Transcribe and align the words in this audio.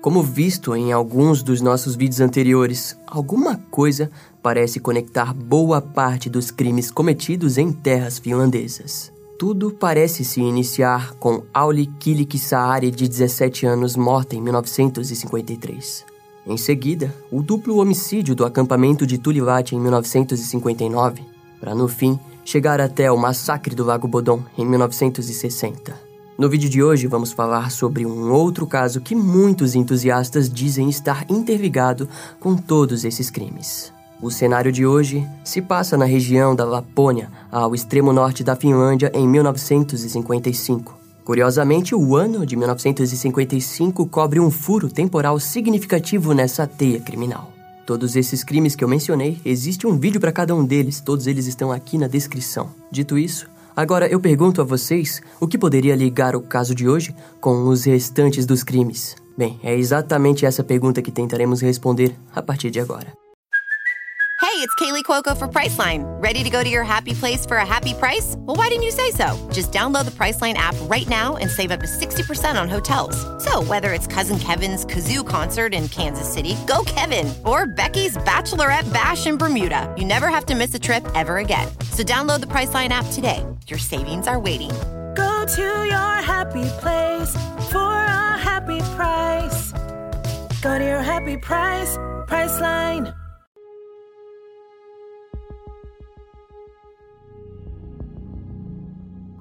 Como 0.00 0.22
visto 0.22 0.74
em 0.74 0.92
alguns 0.92 1.42
dos 1.42 1.60
nossos 1.60 1.94
vídeos 1.94 2.22
anteriores, 2.22 2.96
alguma 3.06 3.56
coisa 3.70 4.10
parece 4.42 4.80
conectar 4.80 5.34
boa 5.34 5.82
parte 5.82 6.30
dos 6.30 6.50
crimes 6.50 6.90
cometidos 6.90 7.58
em 7.58 7.70
terras 7.70 8.18
finlandesas. 8.18 9.12
Tudo 9.38 9.70
parece 9.70 10.24
se 10.24 10.40
iniciar 10.40 11.12
com 11.16 11.42
Auli 11.52 11.86
Kilik 11.86 12.38
Saari, 12.38 12.90
de 12.90 13.06
17 13.06 13.66
anos, 13.66 13.94
morta 13.94 14.34
em 14.34 14.40
1953. 14.40 16.06
Em 16.46 16.56
seguida, 16.56 17.14
o 17.30 17.42
duplo 17.42 17.76
homicídio 17.76 18.34
do 18.34 18.46
acampamento 18.46 19.06
de 19.06 19.18
Tulivati 19.18 19.76
em 19.76 19.80
1959, 19.80 21.22
para 21.60 21.74
no 21.74 21.86
fim 21.86 22.18
chegar 22.42 22.80
até 22.80 23.12
o 23.12 23.18
massacre 23.18 23.74
do 23.74 23.84
Lago 23.84 24.08
Bodom 24.08 24.42
em 24.56 24.64
1960. 24.64 26.09
No 26.40 26.48
vídeo 26.48 26.70
de 26.70 26.82
hoje 26.82 27.06
vamos 27.06 27.32
falar 27.32 27.70
sobre 27.70 28.06
um 28.06 28.32
outro 28.32 28.66
caso 28.66 29.02
que 29.02 29.14
muitos 29.14 29.74
entusiastas 29.74 30.48
dizem 30.48 30.88
estar 30.88 31.26
interligado 31.28 32.08
com 32.40 32.56
todos 32.56 33.04
esses 33.04 33.28
crimes. 33.28 33.92
O 34.22 34.30
cenário 34.30 34.72
de 34.72 34.86
hoje 34.86 35.28
se 35.44 35.60
passa 35.60 35.98
na 35.98 36.06
região 36.06 36.56
da 36.56 36.64
Lapônia, 36.64 37.30
ao 37.52 37.74
extremo 37.74 38.10
norte 38.10 38.42
da 38.42 38.56
Finlândia, 38.56 39.12
em 39.12 39.28
1955. 39.28 40.98
Curiosamente, 41.26 41.94
o 41.94 42.16
ano 42.16 42.46
de 42.46 42.56
1955 42.56 44.06
cobre 44.06 44.40
um 44.40 44.50
furo 44.50 44.88
temporal 44.88 45.38
significativo 45.38 46.32
nessa 46.32 46.66
teia 46.66 47.00
criminal. 47.00 47.52
Todos 47.84 48.16
esses 48.16 48.42
crimes 48.42 48.74
que 48.74 48.82
eu 48.82 48.88
mencionei, 48.88 49.38
existe 49.44 49.86
um 49.86 49.98
vídeo 49.98 50.18
para 50.18 50.32
cada 50.32 50.54
um 50.54 50.64
deles, 50.64 51.02
todos 51.02 51.26
eles 51.26 51.46
estão 51.46 51.70
aqui 51.70 51.98
na 51.98 52.08
descrição. 52.08 52.70
Dito 52.90 53.18
isso, 53.18 53.46
Agora 53.80 54.06
eu 54.06 54.20
pergunto 54.20 54.60
a 54.60 54.64
vocês 54.64 55.22
o 55.40 55.48
que 55.48 55.56
poderia 55.56 55.96
ligar 55.96 56.36
o 56.36 56.42
caso 56.42 56.74
de 56.74 56.86
hoje 56.86 57.16
com 57.40 57.66
os 57.66 57.84
restantes 57.84 58.44
dos 58.44 58.62
crimes. 58.62 59.16
Bem, 59.38 59.58
é 59.62 59.74
exatamente 59.74 60.44
essa 60.44 60.62
pergunta 60.62 61.00
que 61.00 61.10
tentaremos 61.10 61.62
responder 61.62 62.14
a 62.34 62.42
partir 62.42 62.70
de 62.70 62.78
agora. 62.78 63.10
Hey, 64.42 64.56
it's 64.66 64.74
Kaylee 64.74 65.04
Cuoco 65.04 65.34
for 65.36 65.48
Priceline. 65.48 66.04
Ready 66.20 66.42
to 66.42 66.50
go 66.50 66.62
to 66.62 66.68
your 66.68 66.82
happy 66.82 67.14
place 67.14 67.46
for 67.46 67.58
a 67.58 67.64
happy 67.64 67.94
price? 67.94 68.34
Well, 68.38 68.56
why 68.56 68.68
didn't 68.68 68.82
you 68.82 68.90
say 68.90 69.12
so? 69.12 69.38
Just 69.52 69.70
download 69.70 70.04
the 70.04 70.10
Priceline 70.10 70.54
app 70.54 70.74
right 70.82 71.08
now 71.08 71.36
and 71.36 71.48
save 71.48 71.70
up 71.70 71.80
to 71.80 71.86
60% 71.86 72.60
on 72.60 72.68
hotels. 72.68 73.16
So, 73.42 73.62
whether 73.62 73.92
it's 73.92 74.06
Cousin 74.06 74.38
Kevin's 74.38 74.84
Kazoo 74.84 75.26
concert 75.26 75.72
in 75.72 75.88
Kansas 75.88 76.30
City, 76.30 76.56
go 76.66 76.82
Kevin, 76.84 77.32
or 77.44 77.66
Becky's 77.66 78.16
Bachelorette 78.18 78.92
Bash 78.92 79.26
in 79.26 79.38
Bermuda, 79.38 79.94
you 79.96 80.04
never 80.04 80.28
have 80.28 80.46
to 80.46 80.54
miss 80.54 80.74
a 80.74 80.78
trip 80.78 81.06
ever 81.14 81.38
again. 81.38 81.68
So, 81.92 82.02
download 82.02 82.40
the 82.40 82.46
Priceline 82.46 82.88
app 82.88 83.06
today. 83.12 83.44
Your 83.66 83.78
savings 83.78 84.26
are 84.26 84.40
waiting. 84.40 84.70
Go 85.14 85.44
to 85.54 85.84
your 85.86 86.14
happy 86.22 86.64
place 86.80 87.30
for 87.70 87.78
a 87.78 88.38
happy 88.38 88.78
price. 88.96 89.72
Go 90.62 90.78
to 90.78 90.84
your 90.84 91.02
happy 91.02 91.36
price, 91.36 91.96
Priceline. 92.28 93.19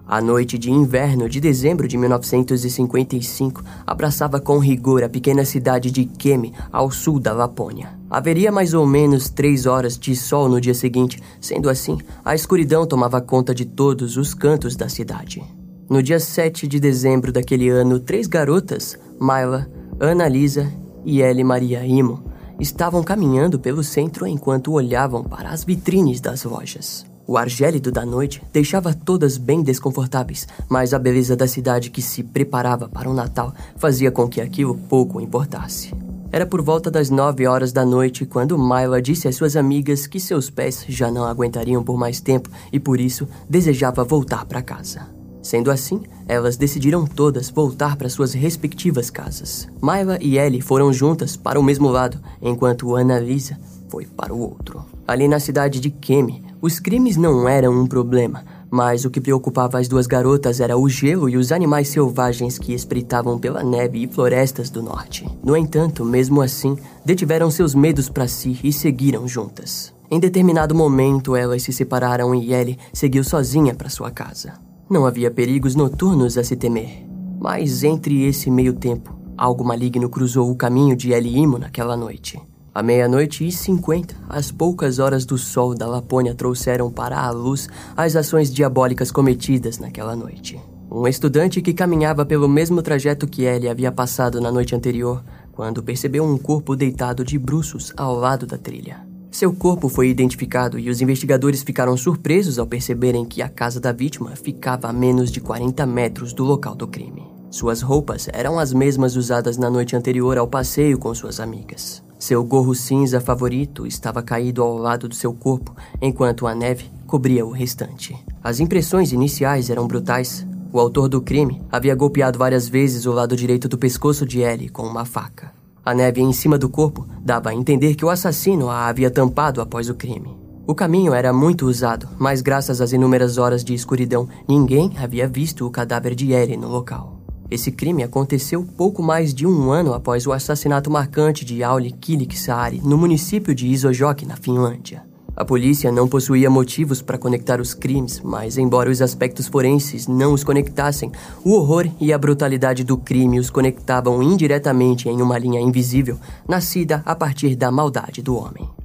A 0.09 0.19
noite 0.19 0.57
de 0.57 0.71
inverno 0.71 1.29
de 1.29 1.39
dezembro 1.39 1.87
de 1.87 1.95
1955 1.95 3.63
abraçava 3.85 4.39
com 4.39 4.57
rigor 4.57 5.03
a 5.03 5.07
pequena 5.07 5.45
cidade 5.45 5.91
de 5.91 6.03
Kemi, 6.03 6.51
ao 6.71 6.89
sul 6.89 7.19
da 7.19 7.31
Lapônia. 7.31 7.91
Haveria 8.09 8.51
mais 8.51 8.73
ou 8.73 8.87
menos 8.87 9.29
três 9.29 9.67
horas 9.67 9.99
de 9.99 10.15
sol 10.15 10.49
no 10.49 10.59
dia 10.59 10.73
seguinte, 10.73 11.21
sendo 11.39 11.69
assim, 11.69 11.99
a 12.25 12.33
escuridão 12.33 12.87
tomava 12.87 13.21
conta 13.21 13.53
de 13.53 13.65
todos 13.65 14.17
os 14.17 14.33
cantos 14.33 14.75
da 14.75 14.89
cidade. 14.89 15.43
No 15.87 16.01
dia 16.01 16.19
7 16.19 16.67
de 16.67 16.79
dezembro 16.79 17.31
daquele 17.31 17.69
ano, 17.69 17.99
três 17.99 18.25
garotas, 18.25 18.97
Myla, 19.21 19.69
Ana 19.99 20.27
Lisa 20.27 20.73
e 21.05 21.21
Ellie 21.21 21.43
Maria 21.43 21.85
Imo, 21.85 22.23
estavam 22.59 23.03
caminhando 23.03 23.59
pelo 23.59 23.83
centro 23.83 24.25
enquanto 24.25 24.73
olhavam 24.73 25.23
para 25.23 25.49
as 25.49 25.63
vitrines 25.63 26.19
das 26.19 26.45
lojas. 26.45 27.05
O 27.29 27.37
ar 27.37 27.47
gélido 27.47 27.91
da 27.91 28.03
noite 28.03 28.41
deixava 28.51 28.91
todas 28.91 29.37
bem 29.37 29.61
desconfortáveis, 29.61 30.47
mas 30.67 30.95
a 30.95 30.97
beleza 30.97 31.35
da 31.35 31.45
cidade 31.45 31.91
que 31.91 32.01
se 32.01 32.23
preparava 32.23 32.89
para 32.89 33.07
o 33.07 33.13
Natal 33.13 33.53
fazia 33.77 34.09
com 34.09 34.27
que 34.27 34.41
aquilo 34.41 34.75
pouco 34.89 35.21
importasse. 35.21 35.93
Era 36.31 36.47
por 36.47 36.59
volta 36.63 36.89
das 36.89 37.11
nove 37.11 37.45
horas 37.45 37.71
da 37.71 37.85
noite 37.85 38.25
quando 38.25 38.57
Myla 38.57 38.99
disse 38.99 39.27
às 39.27 39.35
suas 39.35 39.55
amigas 39.55 40.07
que 40.07 40.19
seus 40.19 40.49
pés 40.49 40.83
já 40.89 41.11
não 41.11 41.23
aguentariam 41.23 41.83
por 41.83 41.99
mais 41.99 42.19
tempo 42.19 42.49
e 42.73 42.79
por 42.79 42.99
isso 42.99 43.27
desejava 43.47 44.03
voltar 44.03 44.45
para 44.45 44.63
casa. 44.63 45.01
Sendo 45.43 45.69
assim, 45.69 46.01
elas 46.27 46.57
decidiram 46.57 47.05
todas 47.05 47.51
voltar 47.51 47.95
para 47.95 48.09
suas 48.09 48.33
respectivas 48.33 49.11
casas. 49.11 49.67
Myla 49.79 50.17
e 50.19 50.39
Ellie 50.39 50.61
foram 50.61 50.91
juntas 50.91 51.37
para 51.37 51.59
o 51.59 51.63
mesmo 51.63 51.89
lado, 51.89 52.19
enquanto 52.41 52.95
Ana 52.95 53.19
Lisa 53.19 53.55
foi 53.87 54.07
para 54.07 54.33
o 54.33 54.39
outro. 54.39 54.83
Ali 55.09 55.27
na 55.27 55.39
cidade 55.39 55.79
de 55.79 55.89
Kemi, 55.89 56.43
os 56.61 56.79
crimes 56.79 57.17
não 57.17 57.49
eram 57.49 57.73
um 57.73 57.87
problema, 57.87 58.45
mas 58.69 59.05
o 59.05 59.09
que 59.09 59.19
preocupava 59.19 59.79
as 59.79 59.87
duas 59.87 60.05
garotas 60.05 60.59
era 60.59 60.77
o 60.77 60.87
gelo 60.87 61.27
e 61.27 61.35
os 61.35 61.51
animais 61.51 61.87
selvagens 61.87 62.59
que 62.59 62.75
espreitavam 62.75 63.39
pela 63.39 63.63
neve 63.63 64.03
e 64.03 64.07
florestas 64.07 64.69
do 64.69 64.83
norte. 64.83 65.27
No 65.43 65.57
entanto, 65.57 66.05
mesmo 66.05 66.43
assim, 66.43 66.77
detiveram 67.03 67.49
seus 67.49 67.73
medos 67.73 68.07
para 68.07 68.27
si 68.27 68.59
e 68.63 68.71
seguiram 68.71 69.27
juntas. 69.27 69.91
Em 70.11 70.19
determinado 70.19 70.75
momento, 70.75 71.35
elas 71.35 71.63
se 71.63 71.73
separaram 71.73 72.35
e 72.35 72.53
Ellie 72.53 72.77
seguiu 72.93 73.23
sozinha 73.23 73.73
para 73.73 73.89
sua 73.89 74.11
casa. 74.11 74.59
Não 74.87 75.07
havia 75.07 75.31
perigos 75.31 75.73
noturnos 75.73 76.37
a 76.37 76.43
se 76.43 76.55
temer, 76.55 77.03
mas 77.39 77.83
entre 77.83 78.25
esse 78.27 78.51
meio 78.51 78.73
tempo, 78.73 79.11
algo 79.35 79.65
maligno 79.65 80.07
cruzou 80.07 80.51
o 80.51 80.55
caminho 80.55 80.95
de 80.95 81.13
Ellie 81.13 81.39
Imo 81.39 81.57
naquela 81.57 81.97
noite. 81.97 82.39
À 82.73 82.83
meia-noite 82.83 83.47
e 83.47 83.51
cinquenta, 83.51 84.15
as 84.29 84.51
poucas 84.51 84.99
horas 84.99 85.25
do 85.25 85.37
sol 85.37 85.73
da 85.73 85.87
Lapônia 85.87 86.35
trouxeram 86.35 86.91
para 86.91 87.19
a 87.19 87.31
luz 87.31 87.67
as 87.97 88.15
ações 88.15 88.53
diabólicas 88.53 89.11
cometidas 89.11 89.79
naquela 89.79 90.15
noite. 90.15 90.59
Um 90.91 91.07
estudante 91.07 91.61
que 91.61 91.73
caminhava 91.73 92.25
pelo 92.25 92.47
mesmo 92.47 92.81
trajeto 92.81 93.27
que 93.27 93.43
Ellie 93.43 93.69
havia 93.69 93.91
passado 93.91 94.39
na 94.39 94.51
noite 94.51 94.75
anterior, 94.75 95.23
quando 95.51 95.83
percebeu 95.83 96.23
um 96.23 96.37
corpo 96.37 96.75
deitado 96.75 97.23
de 97.23 97.37
bruços 97.37 97.91
ao 97.97 98.15
lado 98.15 98.45
da 98.45 98.57
trilha. 98.57 99.07
Seu 99.31 99.53
corpo 99.53 99.89
foi 99.89 100.09
identificado 100.09 100.79
e 100.79 100.89
os 100.89 101.01
investigadores 101.01 101.61
ficaram 101.61 101.95
surpresos 101.97 102.57
ao 102.57 102.65
perceberem 102.65 103.25
que 103.25 103.41
a 103.41 103.49
casa 103.49 103.79
da 103.79 103.91
vítima 103.91 104.35
ficava 104.35 104.87
a 104.87 104.93
menos 104.93 105.31
de 105.31 105.39
40 105.39 105.85
metros 105.85 106.33
do 106.33 106.43
local 106.43 106.75
do 106.75 106.87
crime. 106.87 107.23
Suas 107.51 107.81
roupas 107.81 108.27
eram 108.31 108.59
as 108.59 108.73
mesmas 108.73 109.15
usadas 109.15 109.57
na 109.57 109.69
noite 109.69 109.95
anterior 109.95 110.37
ao 110.37 110.47
passeio 110.47 110.97
com 110.97 111.13
suas 111.13 111.39
amigas. 111.39 112.08
Seu 112.19 112.43
gorro 112.43 112.75
cinza 112.75 113.21
favorito 113.21 113.87
estava 113.87 114.21
caído 114.21 114.61
ao 114.61 114.77
lado 114.77 115.07
do 115.07 115.15
seu 115.15 115.31
corpo, 115.31 115.73
enquanto 116.01 116.45
a 116.45 116.53
neve 116.53 116.91
cobria 117.07 117.45
o 117.45 117.49
restante. 117.49 118.13
As 118.43 118.59
impressões 118.59 119.13
iniciais 119.13 119.69
eram 119.69 119.87
brutais. 119.87 120.45
O 120.73 120.81
autor 120.81 121.07
do 121.07 121.21
crime 121.21 121.61
havia 121.71 121.95
golpeado 121.95 122.37
várias 122.37 122.67
vezes 122.67 123.05
o 123.05 123.13
lado 123.13 123.37
direito 123.37 123.69
do 123.69 123.77
pescoço 123.77 124.25
de 124.25 124.41
Ellie 124.41 124.67
com 124.67 124.83
uma 124.83 125.05
faca. 125.05 125.53
A 125.83 125.93
neve 125.93 126.19
em 126.21 126.33
cima 126.33 126.57
do 126.57 126.67
corpo 126.67 127.07
dava 127.21 127.51
a 127.51 127.55
entender 127.55 127.95
que 127.95 128.03
o 128.03 128.09
assassino 128.09 128.69
a 128.69 128.87
havia 128.87 129.09
tampado 129.09 129.61
após 129.61 129.89
o 129.89 129.95
crime. 129.95 130.37
O 130.67 130.75
caminho 130.75 131.13
era 131.13 131.31
muito 131.31 131.65
usado, 131.65 132.07
mas 132.19 132.41
graças 132.41 132.81
às 132.81 132.91
inúmeras 132.91 133.37
horas 133.37 133.63
de 133.63 133.73
escuridão, 133.73 134.27
ninguém 134.47 134.91
havia 134.99 135.27
visto 135.27 135.65
o 135.65 135.71
cadáver 135.71 136.13
de 136.13 136.33
Ellie 136.33 136.57
no 136.57 136.67
local. 136.67 137.18
Esse 137.51 137.71
crime 137.71 138.03
aconteceu 138.03 138.63
pouco 138.63 139.01
mais 139.01 139.33
de 139.33 139.47
um 139.47 139.71
ano 139.71 139.93
após 139.93 140.27
o 140.27 140.31
assassinato 140.31 140.91
marcante 140.91 141.43
de 141.43 141.63
Auli 141.63 141.91
Kiliksaari 141.91 142.79
no 142.83 142.95
município 142.95 143.55
de 143.55 143.67
Isojoki, 143.67 144.23
na 144.25 144.35
Finlândia. 144.35 145.03
A 145.35 145.43
polícia 145.43 145.91
não 145.91 146.07
possuía 146.07 146.49
motivos 146.49 147.01
para 147.01 147.17
conectar 147.17 147.59
os 147.59 147.73
crimes, 147.73 148.21
mas 148.21 148.57
embora 148.57 148.91
os 148.91 149.01
aspectos 149.01 149.47
forenses 149.47 150.05
não 150.05 150.33
os 150.33 150.43
conectassem, 150.43 151.11
o 151.43 151.53
horror 151.53 151.87
e 151.99 152.11
a 152.13 152.17
brutalidade 152.17 152.83
do 152.83 152.97
crime 152.97 153.39
os 153.39 153.49
conectavam 153.49 154.21
indiretamente 154.21 155.07
em 155.07 155.21
uma 155.21 155.37
linha 155.37 155.61
invisível, 155.61 156.19
nascida 156.47 157.01
a 157.05 157.15
partir 157.15 157.55
da 157.55 157.71
maldade 157.71 158.21
do 158.21 158.35
homem. 158.35 158.78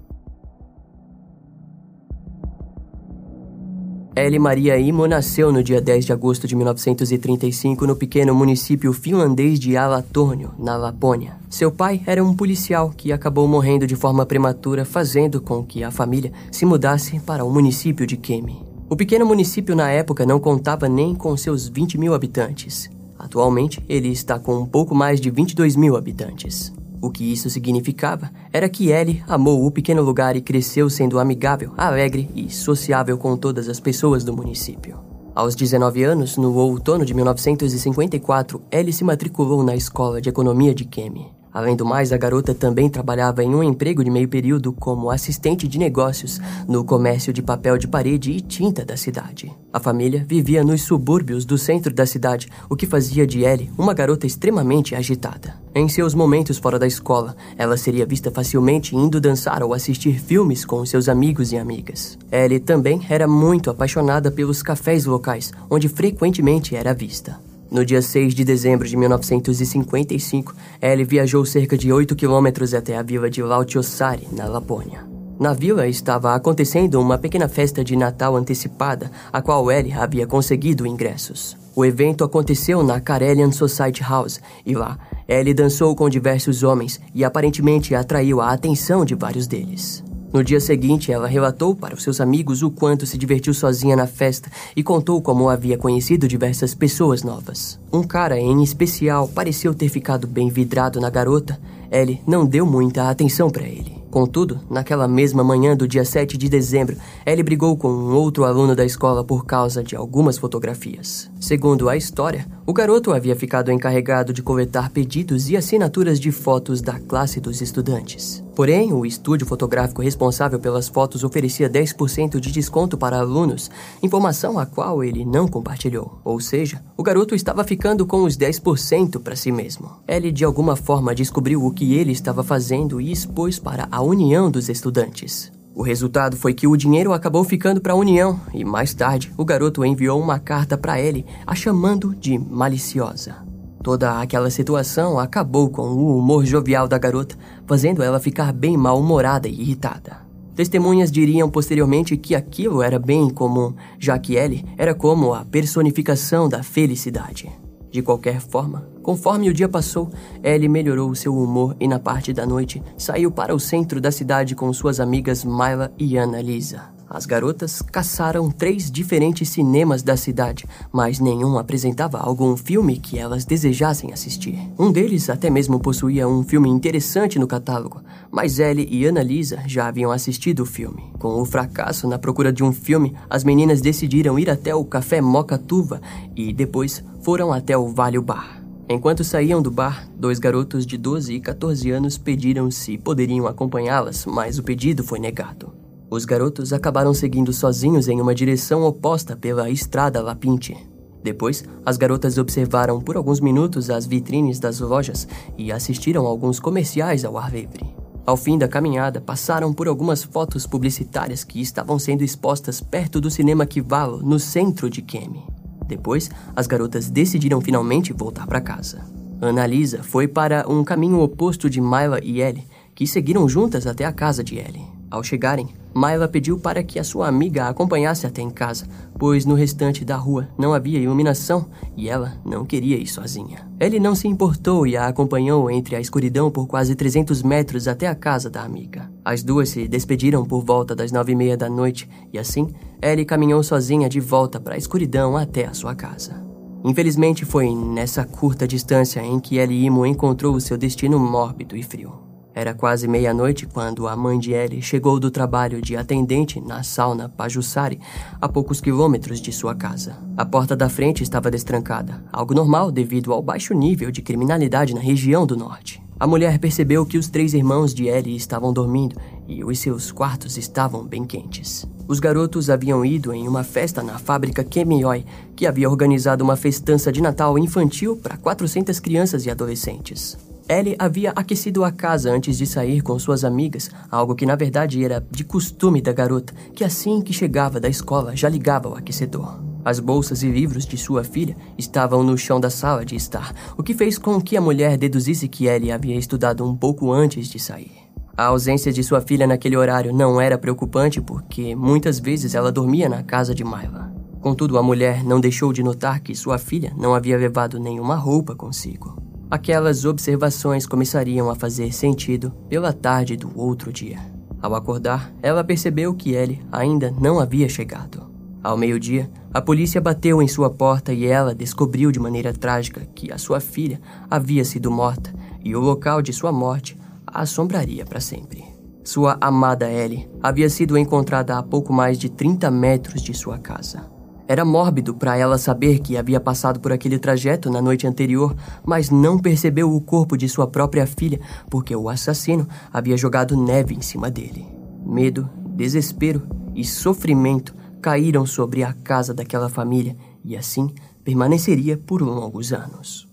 Ellie 4.17 4.39
Maria 4.39 4.79
Imo 4.79 5.09
nasceu 5.09 5.51
no 5.51 5.61
dia 5.61 5.81
10 5.81 6.05
de 6.05 6.13
agosto 6.13 6.47
de 6.47 6.55
1935 6.55 7.85
no 7.85 7.97
pequeno 7.97 8.33
município 8.33 8.93
finlandês 8.93 9.59
de 9.59 9.77
Alatornio, 9.77 10.53
na 10.57 10.77
Lapônia. 10.77 11.37
Seu 11.51 11.73
pai 11.73 12.01
era 12.07 12.23
um 12.23 12.33
policial 12.33 12.91
que 12.97 13.11
acabou 13.11 13.49
morrendo 13.49 13.89
de 13.89 13.97
forma 13.97 14.25
prematura, 14.25 14.85
fazendo 14.85 15.41
com 15.41 15.65
que 15.65 15.83
a 15.83 15.91
família 15.91 16.33
se 16.53 16.65
mudasse 16.65 17.19
para 17.19 17.45
o 17.45 17.51
município 17.51 18.07
de 18.07 18.17
Kemi. 18.17 18.65
O 18.89 18.95
pequeno 18.95 19.27
município 19.27 19.75
na 19.75 19.91
época 19.91 20.25
não 20.25 20.39
contava 20.39 20.89
nem 20.89 21.13
com 21.13 21.37
seus 21.37 21.67
20 21.67 21.99
mil 21.99 22.15
habitantes. 22.15 22.89
Atualmente, 23.19 23.85
ele 23.89 24.11
está 24.11 24.39
com 24.39 24.55
um 24.59 24.67
pouco 24.67 24.95
mais 24.95 25.21
de 25.21 25.29
22 25.29 25.75
mil 25.75 25.97
habitantes. 25.97 26.73
O 27.05 27.11
que 27.11 27.31
isso 27.31 27.51
significava 27.51 28.31
era 28.51 28.67
que 28.67 28.91
Ellie 28.91 29.23
amou 29.29 29.67
o 29.67 29.71
pequeno 29.71 30.01
lugar 30.01 30.37
e 30.37 30.41
cresceu 30.41 30.89
sendo 30.89 31.19
amigável, 31.19 31.75
alegre 31.77 32.31
e 32.35 32.49
sociável 32.49 33.19
com 33.19 33.37
todas 33.37 33.69
as 33.69 33.79
pessoas 33.79 34.25
do 34.25 34.35
município. 34.35 34.99
Aos 35.35 35.55
19 35.55 36.03
anos, 36.03 36.39
no 36.39 36.57
outono 36.57 37.05
de 37.05 37.13
1954, 37.13 38.63
Ellie 38.73 38.91
se 38.91 39.05
matriculou 39.05 39.63
na 39.63 39.77
Escola 39.77 40.19
de 40.19 40.31
Economia 40.31 40.75
de 40.75 40.87
Kemi. 40.87 41.31
Além 41.55 41.77
do 41.77 41.87
mais, 41.87 42.13
a 42.13 42.17
garota 42.17 42.53
também 42.53 42.91
trabalhava 42.91 43.45
em 43.45 43.55
um 43.55 43.63
emprego 43.63 44.03
de 44.03 44.11
meio 44.11 44.27
período 44.27 44.73
como 44.73 45.09
assistente 45.09 45.69
de 45.69 45.79
negócios 45.79 46.41
no 46.67 46.85
comércio 46.85 47.33
de 47.33 47.41
papel 47.41 47.79
de 47.79 47.87
parede 47.87 48.33
e 48.33 48.41
tinta 48.41 48.85
da 48.85 48.97
cidade. 48.97 49.55
A 49.73 49.79
família 49.79 50.25
vivia 50.27 50.65
nos 50.65 50.83
subúrbios 50.83 51.45
do 51.45 51.57
centro 51.57 51.95
da 51.95 52.05
cidade, 52.05 52.49
o 52.69 52.75
que 52.75 52.89
fazia 52.89 53.25
de 53.25 53.45
Ellie 53.45 53.71
uma 53.79 53.95
garota 53.95 54.27
extremamente 54.27 54.97
agitada. 54.97 55.55
Em 55.73 55.89
seus 55.89 56.13
momentos 56.13 56.59
fora 56.59 56.77
da 56.79 56.89
escola, 56.89 57.37
ela 57.57 57.77
seria 57.77 58.05
vista 58.05 58.33
facilmente 58.33 58.97
indo 58.97 59.21
dançar 59.21 59.63
ou 59.63 59.73
assistir 59.73 60.19
filmes 60.19 60.65
com 60.65 60.85
seus 60.85 61.09
amigos 61.09 61.53
e 61.53 61.57
amigas. 61.57 62.19
Ellie 62.33 62.59
também 62.59 63.01
era 63.09 63.29
muito 63.29 63.71
apaixonada 63.71 64.29
pelos 64.29 64.61
cafés 64.61 65.05
locais, 65.05 65.53
onde 65.71 65.89
frequentemente 65.89 66.75
era 66.75 66.93
vista. 66.93 67.39
No 67.75 67.85
dia 67.85 68.01
6 68.01 68.37
de 68.37 68.45
dezembro 68.45 68.87
de 68.87 68.97
1955, 68.97 70.55
Ellie 70.81 71.05
viajou 71.05 71.45
cerca 71.45 71.77
de 71.77 71.93
8 71.93 72.15
quilômetros 72.15 72.73
até 72.73 72.97
a 72.97 73.03
vila 73.03 73.29
de 73.29 73.43
Lautiossari, 73.43 74.29
na 74.31 74.47
Lapônia. 74.47 75.05
Na 75.41 75.53
vila 75.53 75.89
estava 75.89 76.37
acontecendo 76.37 77.01
uma 77.01 77.19
pequena 77.19 77.49
festa 77.49 77.83
de 77.83 77.97
Natal 77.97 78.37
antecipada, 78.37 79.11
a 79.33 79.43
qual 79.43 79.73
Ellie 79.73 79.93
havia 79.93 80.25
conseguido 80.25 80.87
ingressos. 80.87 81.57
O 81.75 81.85
evento 81.85 82.23
aconteceu 82.23 82.81
na 82.85 83.01
Karelian 83.01 83.51
Society 83.51 84.05
House 84.05 84.41
e 84.65 84.73
lá, 84.73 84.97
Ellie 85.27 85.53
dançou 85.53 85.97
com 85.97 86.09
diversos 86.09 86.63
homens 86.63 87.01
e 87.13 87.25
aparentemente 87.25 87.93
atraiu 87.93 88.41
a 88.41 88.53
atenção 88.53 89.05
de 89.05 89.17
vários 89.17 89.49
deles. 89.49 90.05
No 90.35 90.43
dia 90.43 90.59
seguinte, 90.59 91.13
ela 91.13 91.29
relatou 91.29 91.77
para 91.77 91.95
os 91.95 92.03
seus 92.03 92.21
amigos 92.21 92.61
o 92.61 92.69
quanto 92.69 93.07
se 93.07 93.17
divertiu 93.17 93.55
sozinha 93.55 93.95
na 93.95 94.09
festa 94.09 94.51
e 94.75 94.83
contou 94.83 95.23
como 95.23 95.49
havia 95.49 95.79
conhecido 95.79 96.27
diversas 96.27 96.75
pessoas 96.75 97.23
novas. 97.23 97.79
Um 97.93 98.03
cara 98.03 98.37
em 98.37 98.61
especial 98.61 99.29
pareceu 99.29 99.73
ter 99.73 99.89
ficado 99.89 100.27
bem 100.27 100.51
vidrado 100.51 101.01
na 101.01 101.09
garota. 101.09 101.57
Ellie 101.89 102.21
não 102.27 102.45
deu 102.45 102.67
muita 102.67 103.09
atenção 103.09 103.49
para 103.49 103.63
ele. 103.63 104.03
Contudo, 104.11 104.59
naquela 104.69 105.07
mesma 105.07 105.45
manhã 105.45 105.77
do 105.77 105.87
dia 105.87 106.05
7 106.05 106.37
de 106.37 106.49
dezembro, 106.49 106.97
Ellie 107.25 107.45
brigou 107.45 107.77
com 107.77 107.89
um 107.89 108.13
outro 108.17 108.43
aluno 108.43 108.75
da 108.75 108.85
escola 108.85 109.23
por 109.23 109.47
causa 109.47 109.85
de 109.85 109.95
algumas 109.95 110.37
fotografias. 110.37 111.31
Segundo 111.39 111.89
a 111.89 111.97
história, 111.97 112.45
o 112.67 112.73
garoto 112.73 113.13
havia 113.13 113.37
ficado 113.37 113.71
encarregado 113.71 114.33
de 114.33 114.43
coletar 114.43 114.91
pedidos 114.91 115.49
e 115.49 115.57
assinaturas 115.57 116.19
de 116.19 116.33
fotos 116.33 116.83
da 116.83 116.99
classe 116.99 117.41
dos 117.41 117.61
estudantes. 117.61 118.44
Porém, 118.55 118.93
o 118.93 119.05
estúdio 119.05 119.47
fotográfico 119.47 120.01
responsável 120.01 120.61
pelas 120.61 120.89
fotos 120.89 121.25
oferecia 121.25 121.69
10% 121.69 122.39
de 122.39 122.53
desconto 122.53 122.97
para 122.97 123.19
alunos, 123.19 123.71
informação 124.03 124.59
a 124.59 124.65
qual 124.65 125.03
ele 125.03 125.25
não 125.25 125.49
compartilhou. 125.49 126.21
Ou 126.25 126.39
seja, 126.41 126.83
o 126.97 127.03
garoto 127.03 127.35
estava 127.35 127.65
ficando 127.65 128.07
com 128.07 128.23
os 128.23 128.37
10% 128.37 129.21
para 129.21 129.35
si 129.35 129.51
mesmo. 129.51 129.91
Ellie 130.07 130.31
de 130.31 130.45
alguma 130.45 130.77
forma 130.77 131.15
descobriu 131.15 131.65
o 131.65 131.73
que 131.73 131.95
ele 131.95 132.13
estava 132.13 132.45
fazendo 132.45 133.01
e 133.01 133.11
expôs 133.11 133.59
para 133.59 133.89
a 133.91 134.01
união 134.01 134.51
dos 134.51 134.69
estudantes. 134.69 135.53
O 135.75 135.83
resultado 135.83 136.37
foi 136.37 136.55
que 136.55 136.69
o 136.69 136.77
dinheiro 136.77 137.13
acabou 137.13 137.43
ficando 137.43 137.81
para 137.81 137.95
a 137.95 137.97
União 137.97 138.41
e 138.53 138.65
mais 138.65 138.95
tarde 138.95 139.33
o 139.37 139.45
garoto 139.45 139.85
enviou 139.85 140.21
uma 140.21 140.39
carta 140.39 140.79
para 140.79 141.01
ele, 141.01 141.27
a 141.45 141.53
chamando 141.53 142.15
de 142.15 142.39
maliciosa. 142.39 143.54
Toda 143.85 144.19
aquela 144.19 144.49
situação 144.49 145.19
acabou 145.19 145.69
com 145.69 145.83
o 145.83 146.17
humor 146.17 146.47
jovial 146.47 146.89
da 146.89 146.97
garota, 146.97 147.37
fazendo 147.67 148.03
ela 148.03 148.19
ficar 148.19 148.51
bem 148.51 148.79
mal-humorada 148.79 149.47
e 149.47 149.61
irritada. 149.61 150.23
Testemunhas 150.57 151.13
diriam 151.13 151.51
posteriormente 151.51 152.17
que 152.17 152.35
aquilo 152.35 152.83
era 152.83 152.99
bem 152.99 153.29
comum, 153.29 153.75
já 153.99 154.19
que 154.19 154.37
Ellie 154.37 154.65
era 154.79 154.95
como 154.95 155.35
a 155.35 155.45
personificação 155.45 156.49
da 156.49 156.63
felicidade. 156.63 157.53
De 157.91 158.01
qualquer 158.01 158.41
forma, 158.41 158.89
conforme 159.03 159.51
o 159.51 159.55
dia 159.55 159.69
passou, 159.69 160.09
Ellie 160.43 160.67
melhorou 160.67 161.15
seu 161.15 161.37
humor 161.37 161.77
e 161.79 161.87
na 161.87 161.99
parte 161.99 162.33
da 162.33 162.47
noite 162.47 162.83
saiu 162.97 163.31
para 163.31 163.55
o 163.55 163.61
centro 163.61 164.01
da 164.01 164.11
cidade 164.11 164.55
com 164.55 164.73
suas 164.73 164.99
amigas 164.99 165.45
Myla 165.45 165.93
e 165.99 166.17
Ana 166.17 166.41
Lisa. 166.41 166.94
As 167.15 167.27
garotas 167.27 167.81
caçaram 167.81 168.51
três 168.51 168.91
diferentes 168.91 169.49
cinemas 169.49 170.03
da 170.03 170.17
cidade, 170.17 170.67
mas 170.91 171.21
nenhum 171.21 171.57
apresentava 171.57 172.19
algum 172.19 172.57
filme 172.57 172.99
que 172.99 173.17
elas 173.17 173.45
desejassem 173.45 174.13
assistir. 174.13 174.59
Um 174.77 174.91
deles 174.91 175.31
até 175.31 175.49
mesmo 175.49 175.79
possuía 175.79 176.27
um 176.27 176.43
filme 176.43 176.69
interessante 176.69 177.39
no 177.39 177.47
catálogo, 177.47 178.03
mas 178.33 178.59
Ellie 178.59 178.89
e 178.91 179.07
Ana 179.07 179.23
Lisa 179.23 179.61
já 179.65 179.87
haviam 179.87 180.11
assistido 180.11 180.65
o 180.65 180.67
filme. 180.67 181.05
Com 181.21 181.41
o 181.41 181.45
fracasso 181.45 182.09
na 182.09 182.19
procura 182.19 182.53
de 182.53 182.65
um 182.65 182.73
filme, 182.73 183.15
as 183.31 183.45
meninas 183.45 183.81
decidiram 183.81 184.37
ir 184.37 184.51
até 184.51 184.75
o 184.75 184.85
Café 184.85 185.21
Moca 185.21 185.57
Tuva 185.57 186.03
e 186.35 186.53
depois 186.53 187.05
foram 187.23 187.53
até 187.53 187.79
o 187.79 187.87
Vale 187.87 188.19
Bar. 188.19 188.61
Enquanto 188.89 189.23
saíam 189.23 189.63
do 189.63 189.71
bar, 189.71 190.09
dois 190.17 190.41
garotos 190.41 190.85
de 190.85 190.99
12 190.99 191.33
e 191.33 191.41
14 191.41 191.93
anos 191.93 192.19
pediram 192.19 192.73
se 192.73 192.99
poderiam 192.99 193.47
acompanhá-las, 193.47 194.27
mas 194.27 194.59
o 194.59 194.65
pedido 194.65 195.05
foi 195.05 195.21
negado. 195.21 195.84
Os 196.15 196.25
garotos 196.25 196.73
acabaram 196.73 197.13
seguindo 197.13 197.53
sozinhos 197.53 198.07
em 198.07 198.21
uma 198.21 198.37
direção 198.37 198.85
oposta 198.85 199.37
pela 199.37 199.69
estrada 199.69 200.23
Lapinte. 200.23 200.77
Depois, 201.25 201.65
as 201.85 201.97
garotas 201.97 202.39
observaram 202.39 203.01
por 203.01 203.17
alguns 203.17 203.41
minutos 203.41 203.91
as 203.91 204.07
vitrines 204.07 204.61
das 204.61 204.79
lojas 204.79 205.27
e 205.59 205.73
assistiram 205.73 206.25
alguns 206.25 206.61
comerciais 206.61 207.25
ao 207.25 207.37
ar 207.37 207.53
livre. 207.53 207.85
Ao 208.25 208.37
fim 208.37 208.57
da 208.57 208.69
caminhada, 208.69 209.21
passaram 209.21 209.73
por 209.73 209.89
algumas 209.89 210.23
fotos 210.23 210.69
publicitárias 210.69 211.43
que 211.43 211.61
estavam 211.61 211.99
sendo 211.99 212.23
expostas 212.23 212.81
perto 212.81 213.21
do 213.21 213.29
cinema 213.29 213.67
Kivalo, 213.67 214.23
no 214.23 214.39
centro 214.39 214.89
de 214.89 215.03
Kemi. 215.03 215.43
Depois, 215.85 216.31
as 216.55 216.69
garotas 216.69 217.11
decidiram 217.11 217.61
finalmente 217.61 218.13
voltar 218.13 218.47
para 218.47 218.61
casa. 218.61 219.01
Ana 219.41 219.67
Lisa 219.67 220.05
foi 220.05 220.29
para 220.29 220.65
um 220.71 220.85
caminho 220.85 221.19
oposto 221.19 221.69
de 221.69 221.81
Myla 221.81 222.21
e 222.23 222.41
Ellie, 222.41 222.69
que 222.95 223.05
seguiram 223.05 223.49
juntas 223.49 223.85
até 223.85 224.05
a 224.05 224.13
casa 224.13 224.45
de 224.45 224.59
Ellie. 224.59 224.95
Ao 225.11 225.23
chegarem, 225.23 225.69
Myla 225.95 226.27
pediu 226.27 226.59
para 226.59 226.83
que 226.83 226.99
a 226.99 227.05
sua 227.05 227.29
amiga 227.29 227.65
a 227.65 227.69
acompanhasse 227.69 228.27
até 228.27 228.43
em 228.43 228.51
casa, 228.51 228.87
pois 229.17 229.45
no 229.45 229.55
restante 229.55 230.05
da 230.05 230.17
rua 230.17 230.49
não 230.59 230.75
havia 230.75 230.99
iluminação 230.99 231.67
e 231.97 232.09
ela 232.09 232.35
não 232.45 232.65
queria 232.65 232.97
ir 232.97 233.07
sozinha. 233.07 233.69
Ele 233.79 234.01
não 234.01 234.15
se 234.15 234.27
importou 234.27 234.87
e 234.87 234.97
a 234.97 235.07
acompanhou 235.07 235.71
entre 235.71 235.95
a 235.95 236.01
escuridão 236.01 236.51
por 236.51 236.67
quase 236.67 236.97
300 236.97 237.43
metros 237.43 237.87
até 237.87 238.09
a 238.09 238.15
casa 238.15 238.51
da 238.51 238.63
amiga. 238.63 239.09
As 239.25 239.43
duas 239.43 239.69
se 239.69 239.87
despediram 239.87 240.45
por 240.45 240.65
volta 240.65 240.95
das 240.97 241.13
nove 241.13 241.33
e 241.33 241.37
meia 241.37 241.57
da 241.57 241.71
noite 241.71 242.09
e 242.33 242.39
assim 242.39 242.69
Ellie 243.01 243.25
caminhou 243.25 243.63
sozinha 243.63 244.09
de 244.09 244.19
volta 244.19 244.59
para 244.59 244.75
a 244.75 244.79
escuridão 244.79 245.37
até 245.37 245.67
a 245.67 245.75
sua 245.75 245.95
casa. 245.95 246.45
Infelizmente 246.85 247.45
foi 247.45 247.75
nessa 247.75 248.25
curta 248.25 248.69
distância 248.69 249.21
em 249.21 249.39
que 249.39 249.57
Ellie 249.57 249.87
Imo 249.87 250.05
encontrou 250.05 250.55
o 250.55 250.61
seu 250.61 250.77
destino 250.77 251.19
mórbido 251.19 251.77
e 251.77 251.83
frio. 251.83 252.34
Era 252.55 252.73
quase 252.73 253.09
meia-noite 253.09 253.67
quando 253.67 254.07
a 254.07 254.15
mãe 254.15 254.39
de 254.39 254.53
Ellie 254.53 254.81
chegou 254.81 255.19
do 255.19 255.29
trabalho 255.29 255.83
de 255.83 255.97
atendente 255.97 256.61
na 256.61 256.85
sauna 256.85 257.29
Pajussari, 257.29 257.99
a 258.41 258.49
poucos 258.49 258.81
quilômetros 258.81 259.41
de 259.41 259.51
sua 259.51 259.75
casa. 259.75 260.17
A 260.37 260.47
porta 260.47 260.77
da 260.77 260.89
frente 260.89 261.21
estava 261.25 261.51
destrancada, 261.51 262.23
algo 262.33 262.55
normal 262.55 262.93
devido 262.93 263.33
ao 263.33 263.43
baixo 263.43 263.75
nível 263.75 264.13
de 264.13 264.23
criminalidade 264.23 264.95
na 264.95 265.01
região 265.01 265.45
do 265.45 265.57
norte. 265.57 266.01
A 266.19 266.29
mulher 266.29 266.61
percebeu 266.61 267.05
que 267.05 267.19
os 267.19 267.29
três 267.29 267.55
irmãos 267.55 267.93
de 267.93 268.07
Ellie 268.07 268.37
estavam 268.37 268.73
dormindo 268.73 269.17
e 269.49 269.65
os 269.65 269.81
seus 269.81 270.13
quartos 270.13 270.57
estavam 270.57 271.05
bem 271.05 271.25
quentes. 271.25 271.85
Os 272.07 272.21
garotos 272.21 272.71
haviam 272.71 273.05
ido 273.05 273.33
em 273.33 273.49
uma 273.49 273.65
festa 273.65 274.01
na 274.01 274.17
fábrica 274.17 274.63
Kemioi, 274.63 275.27
que 275.57 275.67
havia 275.67 275.91
organizado 275.91 276.45
uma 276.45 276.55
festança 276.55 277.11
de 277.11 277.21
Natal 277.21 277.59
infantil 277.59 278.17
para 278.17 278.37
400 278.37 279.01
crianças 279.01 279.45
e 279.45 279.51
adolescentes. 279.51 280.54
Ellie 280.67 280.97
havia 280.99 281.31
aquecido 281.33 281.85
a 281.85 281.93
casa 281.93 282.33
antes 282.33 282.57
de 282.57 282.67
sair 282.67 283.03
com 283.03 283.19
suas 283.19 283.45
amigas, 283.45 283.91
algo 284.11 284.35
que 284.35 284.47
na 284.47 284.57
verdade 284.57 285.05
era 285.05 285.25
de 285.31 285.45
costume 285.45 286.01
da 286.01 286.11
garota, 286.11 286.55
que 286.75 286.83
assim 286.83 287.21
que 287.21 287.35
chegava 287.35 287.79
da 287.79 287.89
escola 287.89 288.35
já 288.35 288.49
ligava 288.49 288.89
o 288.89 288.95
aquecedor. 288.95 289.63
As 289.85 290.01
bolsas 290.01 290.43
e 290.43 290.49
livros 290.49 290.87
de 290.87 290.97
sua 290.97 291.23
filha 291.23 291.55
estavam 291.77 292.23
no 292.23 292.39
chão 292.39 292.59
da 292.59 292.71
sala 292.71 293.05
de 293.05 293.15
estar, 293.15 293.53
o 293.77 293.83
que 293.83 293.93
fez 293.93 294.17
com 294.17 294.41
que 294.41 294.57
a 294.57 294.61
mulher 294.61 294.97
deduzisse 294.97 295.49
que 295.49 295.67
Ellie 295.67 295.93
havia 295.93 296.17
estudado 296.17 296.67
um 296.67 296.75
pouco 296.75 297.13
antes 297.13 297.49
de 297.49 297.59
sair. 297.59 297.93
A 298.35 298.47
ausência 298.47 298.91
de 298.91 299.05
sua 299.05 299.21
filha 299.21 299.47
naquele 299.47 299.77
horário 299.77 300.15
não 300.15 300.41
era 300.41 300.57
preocupante 300.57 301.21
porque 301.21 301.77
muitas 301.77 302.19
vezes 302.19 302.55
ela 302.55 302.73
dormia 302.73 303.09
na 303.09 303.23
casa 303.23 303.55
de 303.55 303.63
Myla. 303.63 304.11
Contudo, 304.41 304.79
a 304.79 304.83
mulher 304.83 305.23
não 305.23 305.41
deixou 305.41 305.75
de 305.75 305.83
notar 305.83 306.21
que 306.21 306.35
sua 306.35 306.57
filha 306.57 306.93
não 306.97 307.15
havia 307.15 307.37
levado 307.37 307.79
nenhuma 307.79 308.17
roupa 308.17 308.55
consigo. 308.57 309.24
Aquelas 309.51 310.05
observações 310.05 310.87
começariam 310.87 311.51
a 311.51 311.55
fazer 311.55 311.93
sentido 311.93 312.51
pela 312.69 312.93
tarde 312.93 313.37
do 313.37 313.51
outro 313.59 313.93
dia. 313.93 314.19
Ao 314.61 314.75
acordar, 314.75 315.33
ela 315.43 315.63
percebeu 315.63 316.15
que 316.15 316.33
Ellie 316.33 316.63
ainda 316.73 317.11
não 317.21 317.39
havia 317.39 317.69
chegado. 317.69 318.33
Ao 318.63 318.79
meio-dia, 318.79 319.31
a 319.53 319.61
polícia 319.61 320.01
bateu 320.01 320.41
em 320.41 320.49
sua 320.49 320.71
porta 320.71 321.13
e 321.13 321.27
ela 321.27 321.55
descobriu 321.55 322.11
de 322.11 322.19
maneira 322.19 322.53
trágica 322.53 323.07
que 323.15 323.31
a 323.31 323.37
sua 323.37 323.61
filha 323.61 324.01
havia 324.31 324.65
sido 324.65 324.91
morta 324.91 325.35
e 325.63 325.77
o 325.77 325.81
local 325.81 326.23
de 326.23 326.33
sua 326.33 326.51
morte 326.51 326.97
a 327.27 327.43
assombraria 327.43 328.07
para 328.07 328.21
sempre. 328.21 328.65
Sua 329.05 329.37
amada 329.39 329.91
Ellie 329.93 330.27
havia 330.43 330.71
sido 330.71 330.97
encontrada 330.97 331.59
a 331.59 331.63
pouco 331.63 331.93
mais 331.93 332.19
de 332.19 332.31
30 332.31 332.71
metros 332.71 333.21
de 333.21 333.35
sua 333.35 333.59
casa. 333.59 334.14
Era 334.47 334.65
mórbido 334.65 335.15
para 335.15 335.37
ela 335.37 335.57
saber 335.57 336.01
que 336.01 336.19
havia 336.19 336.39
passado 336.39 336.79
por 336.79 336.93
aquele 336.93 337.19
trajeto 337.19 337.71
na 337.71 337.81
noite 337.81 338.07
anterior, 338.07 338.55
mas 338.85 339.09
não 339.09 339.39
percebeu 339.39 339.95
o 339.95 340.01
corpo 340.01 340.37
de 340.37 340.49
sua 340.49 340.67
própria 340.67 341.07
filha 341.07 341.41
porque 341.71 341.97
o 341.97 342.11
assassino 342.11 342.69
havia 342.93 343.17
jogado 343.17 343.57
neve 343.57 343.95
em 343.95 344.03
cima 344.03 344.31
dele. 344.31 344.67
Medo, 345.05 345.49
desespero 345.75 346.47
e 346.75 346.85
sofrimento 346.85 347.75
caíram 348.03 348.45
sobre 348.45 348.83
a 348.83 348.93
casa 348.93 349.33
daquela 349.33 349.71
família 349.71 350.15
e 350.45 350.55
assim 350.57 350.93
permaneceria 351.25 351.97
por 351.97 352.21
longos 352.21 352.71
anos. 352.71 353.24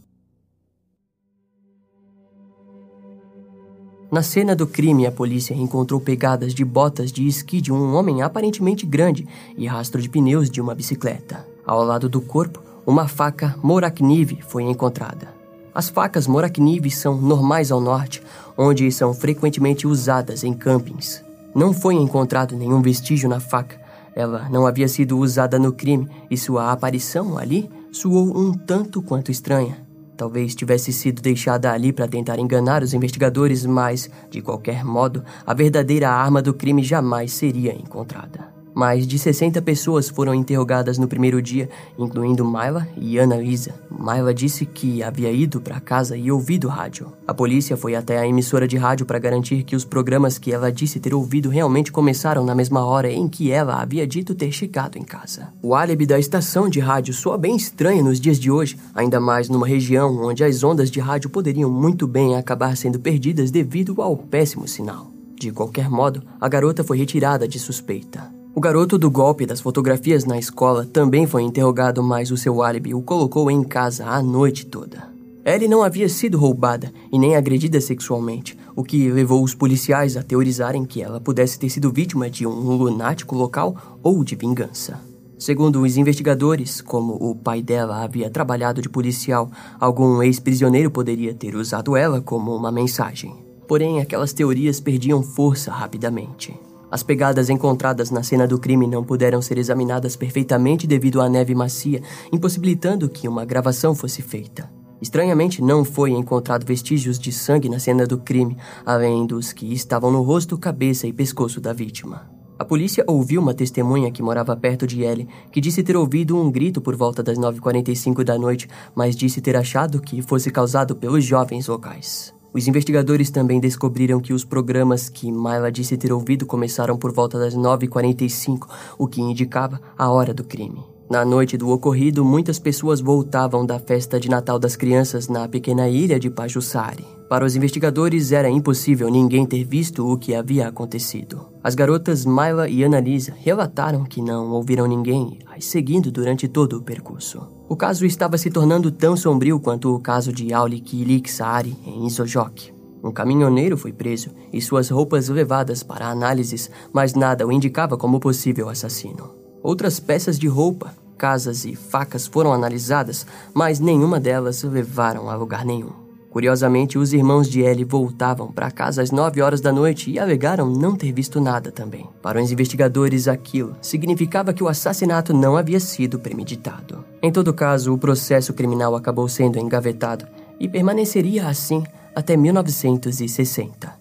Na 4.11 4.21
cena 4.21 4.53
do 4.53 4.67
crime, 4.67 5.07
a 5.07 5.11
polícia 5.11 5.53
encontrou 5.53 5.97
pegadas 5.97 6.53
de 6.53 6.65
botas 6.65 7.13
de 7.13 7.25
esqui 7.25 7.61
de 7.61 7.71
um 7.71 7.95
homem 7.95 8.21
aparentemente 8.21 8.85
grande 8.85 9.25
e 9.57 9.65
rastro 9.65 10.01
de 10.01 10.09
pneus 10.09 10.49
de 10.49 10.59
uma 10.59 10.75
bicicleta. 10.75 11.47
Ao 11.65 11.81
lado 11.81 12.09
do 12.09 12.19
corpo, 12.19 12.61
uma 12.85 13.07
faca 13.07 13.55
Morakniv 13.63 14.39
foi 14.49 14.63
encontrada. 14.63 15.33
As 15.73 15.87
facas 15.87 16.27
Morakniv 16.27 16.91
são 16.91 17.21
normais 17.21 17.71
ao 17.71 17.79
norte, 17.79 18.21
onde 18.57 18.91
são 18.91 19.13
frequentemente 19.13 19.87
usadas 19.87 20.43
em 20.43 20.53
campings. 20.53 21.23
Não 21.55 21.71
foi 21.71 21.95
encontrado 21.95 22.57
nenhum 22.57 22.81
vestígio 22.81 23.29
na 23.29 23.39
faca. 23.39 23.79
Ela 24.13 24.49
não 24.49 24.67
havia 24.67 24.89
sido 24.89 25.17
usada 25.17 25.57
no 25.57 25.71
crime 25.71 26.09
e 26.29 26.35
sua 26.35 26.69
aparição 26.73 27.37
ali 27.37 27.69
soou 27.93 28.37
um 28.37 28.51
tanto 28.51 29.01
quanto 29.01 29.31
estranha. 29.31 29.89
Talvez 30.21 30.53
tivesse 30.53 30.93
sido 30.93 31.19
deixada 31.19 31.71
ali 31.71 31.91
para 31.91 32.07
tentar 32.07 32.37
enganar 32.37 32.83
os 32.83 32.93
investigadores, 32.93 33.65
mas, 33.65 34.07
de 34.29 34.39
qualquer 34.39 34.85
modo, 34.85 35.23
a 35.43 35.51
verdadeira 35.51 36.11
arma 36.11 36.43
do 36.43 36.53
crime 36.53 36.83
jamais 36.83 37.31
seria 37.31 37.73
encontrada. 37.73 38.60
Mais 38.73 39.05
de 39.05 39.19
60 39.19 39.61
pessoas 39.61 40.09
foram 40.09 40.33
interrogadas 40.33 40.97
no 40.97 41.07
primeiro 41.07 41.41
dia, 41.41 41.69
incluindo 41.97 42.45
Myla 42.45 42.87
e 42.97 43.17
Ana 43.17 43.35
Lisa. 43.35 43.75
Myla 43.89 44.33
disse 44.33 44.65
que 44.65 45.03
havia 45.03 45.31
ido 45.31 45.59
para 45.59 45.79
casa 45.79 46.15
e 46.15 46.31
ouvido 46.31 46.67
rádio. 46.67 47.11
A 47.27 47.33
polícia 47.33 47.75
foi 47.75 47.95
até 47.95 48.17
a 48.17 48.27
emissora 48.27 48.67
de 48.67 48.77
rádio 48.77 49.05
para 49.05 49.19
garantir 49.19 49.63
que 49.63 49.75
os 49.75 49.83
programas 49.83 50.37
que 50.37 50.51
ela 50.51 50.71
disse 50.71 50.99
ter 50.99 51.13
ouvido 51.13 51.49
realmente 51.49 51.91
começaram 51.91 52.45
na 52.45 52.55
mesma 52.55 52.85
hora 52.85 53.11
em 53.11 53.27
que 53.27 53.51
ela 53.51 53.81
havia 53.81 54.07
dito 54.07 54.33
ter 54.33 54.51
chegado 54.51 54.97
em 54.97 55.03
casa. 55.03 55.49
O 55.61 55.75
álibi 55.75 56.05
da 56.05 56.17
estação 56.17 56.69
de 56.69 56.79
rádio 56.79 57.13
soa 57.13 57.37
bem 57.37 57.55
estranho 57.55 58.03
nos 58.03 58.19
dias 58.19 58.39
de 58.39 58.49
hoje, 58.49 58.77
ainda 58.95 59.19
mais 59.19 59.49
numa 59.49 59.67
região 59.67 60.23
onde 60.23 60.43
as 60.43 60.63
ondas 60.63 60.89
de 60.89 60.99
rádio 60.99 61.29
poderiam 61.29 61.69
muito 61.69 62.07
bem 62.07 62.35
acabar 62.35 62.75
sendo 62.77 62.99
perdidas 62.99 63.51
devido 63.51 64.01
ao 64.01 64.15
péssimo 64.15 64.67
sinal. 64.67 65.11
De 65.35 65.51
qualquer 65.51 65.89
modo, 65.89 66.21
a 66.39 66.47
garota 66.47 66.83
foi 66.83 66.97
retirada 66.97 67.47
de 67.47 67.57
suspeita. 67.57 68.40
O 68.53 68.59
garoto 68.59 68.97
do 68.97 69.09
golpe 69.09 69.45
das 69.45 69.61
fotografias 69.61 70.25
na 70.25 70.37
escola 70.37 70.85
também 70.85 71.25
foi 71.25 71.41
interrogado, 71.41 72.03
mas 72.03 72.31
o 72.31 72.37
seu 72.37 72.61
álibi 72.61 72.93
o 72.93 73.01
colocou 73.01 73.49
em 73.49 73.63
casa 73.63 74.05
a 74.05 74.21
noite 74.21 74.65
toda. 74.65 75.09
Ellie 75.45 75.69
não 75.69 75.81
havia 75.81 76.09
sido 76.09 76.37
roubada 76.37 76.91
e 77.11 77.17
nem 77.17 77.37
agredida 77.37 77.79
sexualmente, 77.79 78.57
o 78.75 78.83
que 78.83 79.09
levou 79.09 79.41
os 79.41 79.55
policiais 79.55 80.17
a 80.17 80.21
teorizarem 80.21 80.83
que 80.83 81.01
ela 81.01 81.21
pudesse 81.21 81.57
ter 81.57 81.69
sido 81.69 81.93
vítima 81.93 82.29
de 82.29 82.45
um 82.45 82.75
lunático 82.75 83.35
local 83.35 83.99
ou 84.03 84.21
de 84.21 84.35
vingança. 84.35 84.99
Segundo 85.39 85.81
os 85.81 85.95
investigadores, 85.95 86.81
como 86.81 87.13
o 87.13 87.33
pai 87.33 87.61
dela 87.61 88.03
havia 88.03 88.29
trabalhado 88.29 88.81
de 88.81 88.89
policial, 88.89 89.49
algum 89.79 90.21
ex-prisioneiro 90.21 90.91
poderia 90.91 91.33
ter 91.33 91.55
usado 91.55 91.95
ela 91.95 92.19
como 92.19 92.53
uma 92.53 92.71
mensagem. 92.71 93.33
Porém, 93.65 94.01
aquelas 94.01 94.33
teorias 94.33 94.81
perdiam 94.81 95.23
força 95.23 95.71
rapidamente. 95.71 96.53
As 96.91 97.01
pegadas 97.01 97.49
encontradas 97.49 98.11
na 98.11 98.21
cena 98.21 98.45
do 98.45 98.59
crime 98.59 98.85
não 98.85 99.01
puderam 99.01 99.41
ser 99.41 99.57
examinadas 99.57 100.17
perfeitamente 100.17 100.85
devido 100.85 101.21
à 101.21 101.29
neve 101.29 101.55
macia, 101.55 102.01
impossibilitando 102.33 103.07
que 103.07 103.29
uma 103.29 103.45
gravação 103.45 103.95
fosse 103.95 104.21
feita. 104.21 104.69
Estranhamente, 105.01 105.61
não 105.63 105.85
foi 105.85 106.11
encontrado 106.11 106.65
vestígios 106.65 107.17
de 107.17 107.31
sangue 107.31 107.69
na 107.69 107.79
cena 107.79 108.05
do 108.05 108.17
crime, 108.17 108.57
além 108.85 109.25
dos 109.25 109.53
que 109.53 109.73
estavam 109.73 110.11
no 110.11 110.21
rosto, 110.21 110.57
cabeça 110.57 111.07
e 111.07 111.13
pescoço 111.13 111.61
da 111.61 111.71
vítima. 111.71 112.29
A 112.59 112.65
polícia 112.65 113.03
ouviu 113.07 113.41
uma 113.41 113.55
testemunha 113.55 114.11
que 114.11 114.21
morava 114.21 114.55
perto 114.55 114.85
de 114.85 115.01
Ellie, 115.01 115.27
que 115.51 115.59
disse 115.59 115.81
ter 115.81 115.97
ouvido 115.97 116.37
um 116.37 116.51
grito 116.51 116.79
por 116.79 116.95
volta 116.95 117.23
das 117.23 117.39
9h45 117.39 118.23
da 118.23 118.37
noite, 118.37 118.67
mas 118.93 119.15
disse 119.15 119.41
ter 119.41 119.55
achado 119.55 119.99
que 119.99 120.21
fosse 120.21 120.51
causado 120.51 120.95
pelos 120.95 121.23
jovens 121.23 121.67
locais. 121.67 122.31
Os 122.53 122.67
investigadores 122.67 123.29
também 123.29 123.61
descobriram 123.61 124.19
que 124.19 124.33
os 124.33 124.43
programas 124.43 125.07
que 125.07 125.31
Myla 125.31 125.71
disse 125.71 125.97
ter 125.97 126.11
ouvido 126.11 126.45
começaram 126.45 126.97
por 126.97 127.13
volta 127.13 127.39
das 127.39 127.55
9h45, 127.55 128.67
o 128.97 129.07
que 129.07 129.21
indicava 129.21 129.79
a 129.97 130.11
hora 130.11 130.33
do 130.33 130.43
crime. 130.43 130.90
Na 131.11 131.25
noite 131.25 131.57
do 131.57 131.67
ocorrido, 131.67 132.23
muitas 132.23 132.57
pessoas 132.57 133.01
voltavam 133.01 133.65
da 133.65 133.77
festa 133.77 134.17
de 134.17 134.29
Natal 134.29 134.57
das 134.57 134.77
crianças 134.77 135.27
na 135.27 135.45
pequena 135.45 135.89
ilha 135.89 136.17
de 136.17 136.29
Pajussari. 136.29 137.05
Para 137.27 137.43
os 137.43 137.53
investigadores, 137.53 138.31
era 138.31 138.49
impossível 138.49 139.09
ninguém 139.09 139.45
ter 139.45 139.65
visto 139.65 140.09
o 140.09 140.17
que 140.17 140.33
havia 140.33 140.69
acontecido. 140.69 141.49
As 141.61 141.75
garotas 141.75 142.25
Myla 142.25 142.69
e 142.69 142.81
Annalisa 142.85 143.33
relataram 143.37 144.05
que 144.05 144.21
não 144.21 144.51
ouviram 144.51 144.87
ninguém 144.87 145.39
as 145.53 145.65
seguindo 145.65 146.09
durante 146.09 146.47
todo 146.47 146.77
o 146.77 146.81
percurso. 146.81 147.45
O 147.67 147.75
caso 147.75 148.05
estava 148.05 148.37
se 148.37 148.49
tornando 148.49 148.89
tão 148.89 149.17
sombrio 149.17 149.59
quanto 149.59 149.93
o 149.93 149.99
caso 149.99 150.31
de 150.31 150.53
Aulik 150.53 150.95
Ilik 150.95 151.29
Saari 151.29 151.75
em 151.85 152.07
Isojok. 152.07 152.73
Um 153.03 153.11
caminhoneiro 153.11 153.75
foi 153.75 153.91
preso 153.91 154.29
e 154.53 154.61
suas 154.61 154.89
roupas 154.89 155.27
levadas 155.27 155.83
para 155.83 156.07
análises, 156.07 156.71
mas 156.93 157.15
nada 157.15 157.45
o 157.45 157.51
indicava 157.51 157.97
como 157.97 158.17
possível 158.17 158.69
assassino. 158.69 159.41
Outras 159.63 159.99
peças 159.99 160.39
de 160.39 160.47
roupa, 160.47 160.91
casas 161.21 161.65
e 161.65 161.75
facas 161.75 162.25
foram 162.25 162.51
analisadas, 162.51 163.27
mas 163.53 163.79
nenhuma 163.79 164.19
delas 164.19 164.63
levaram 164.63 165.29
a 165.29 165.35
lugar 165.35 165.63
nenhum. 165.63 165.91
Curiosamente, 166.31 166.97
os 166.97 167.13
irmãos 167.13 167.47
de 167.47 167.61
Ellie 167.61 167.83
voltavam 167.83 168.51
para 168.51 168.71
casa 168.71 169.03
às 169.03 169.11
9 169.11 169.39
horas 169.39 169.61
da 169.61 169.71
noite 169.71 170.09
e 170.09 170.17
alegaram 170.17 170.67
não 170.67 170.95
ter 170.95 171.11
visto 171.11 171.39
nada 171.39 171.71
também. 171.71 172.09
Para 172.23 172.41
os 172.41 172.51
investigadores, 172.51 173.27
aquilo 173.27 173.75
significava 173.83 174.51
que 174.51 174.63
o 174.63 174.67
assassinato 174.67 175.31
não 175.31 175.55
havia 175.55 175.79
sido 175.79 176.17
premeditado. 176.17 177.05
Em 177.21 177.31
todo 177.31 177.53
caso, 177.53 177.93
o 177.93 177.99
processo 177.99 178.51
criminal 178.51 178.95
acabou 178.95 179.29
sendo 179.29 179.59
engavetado 179.59 180.25
e 180.59 180.67
permaneceria 180.67 181.47
assim 181.47 181.83
até 182.15 182.35
1960. 182.35 184.00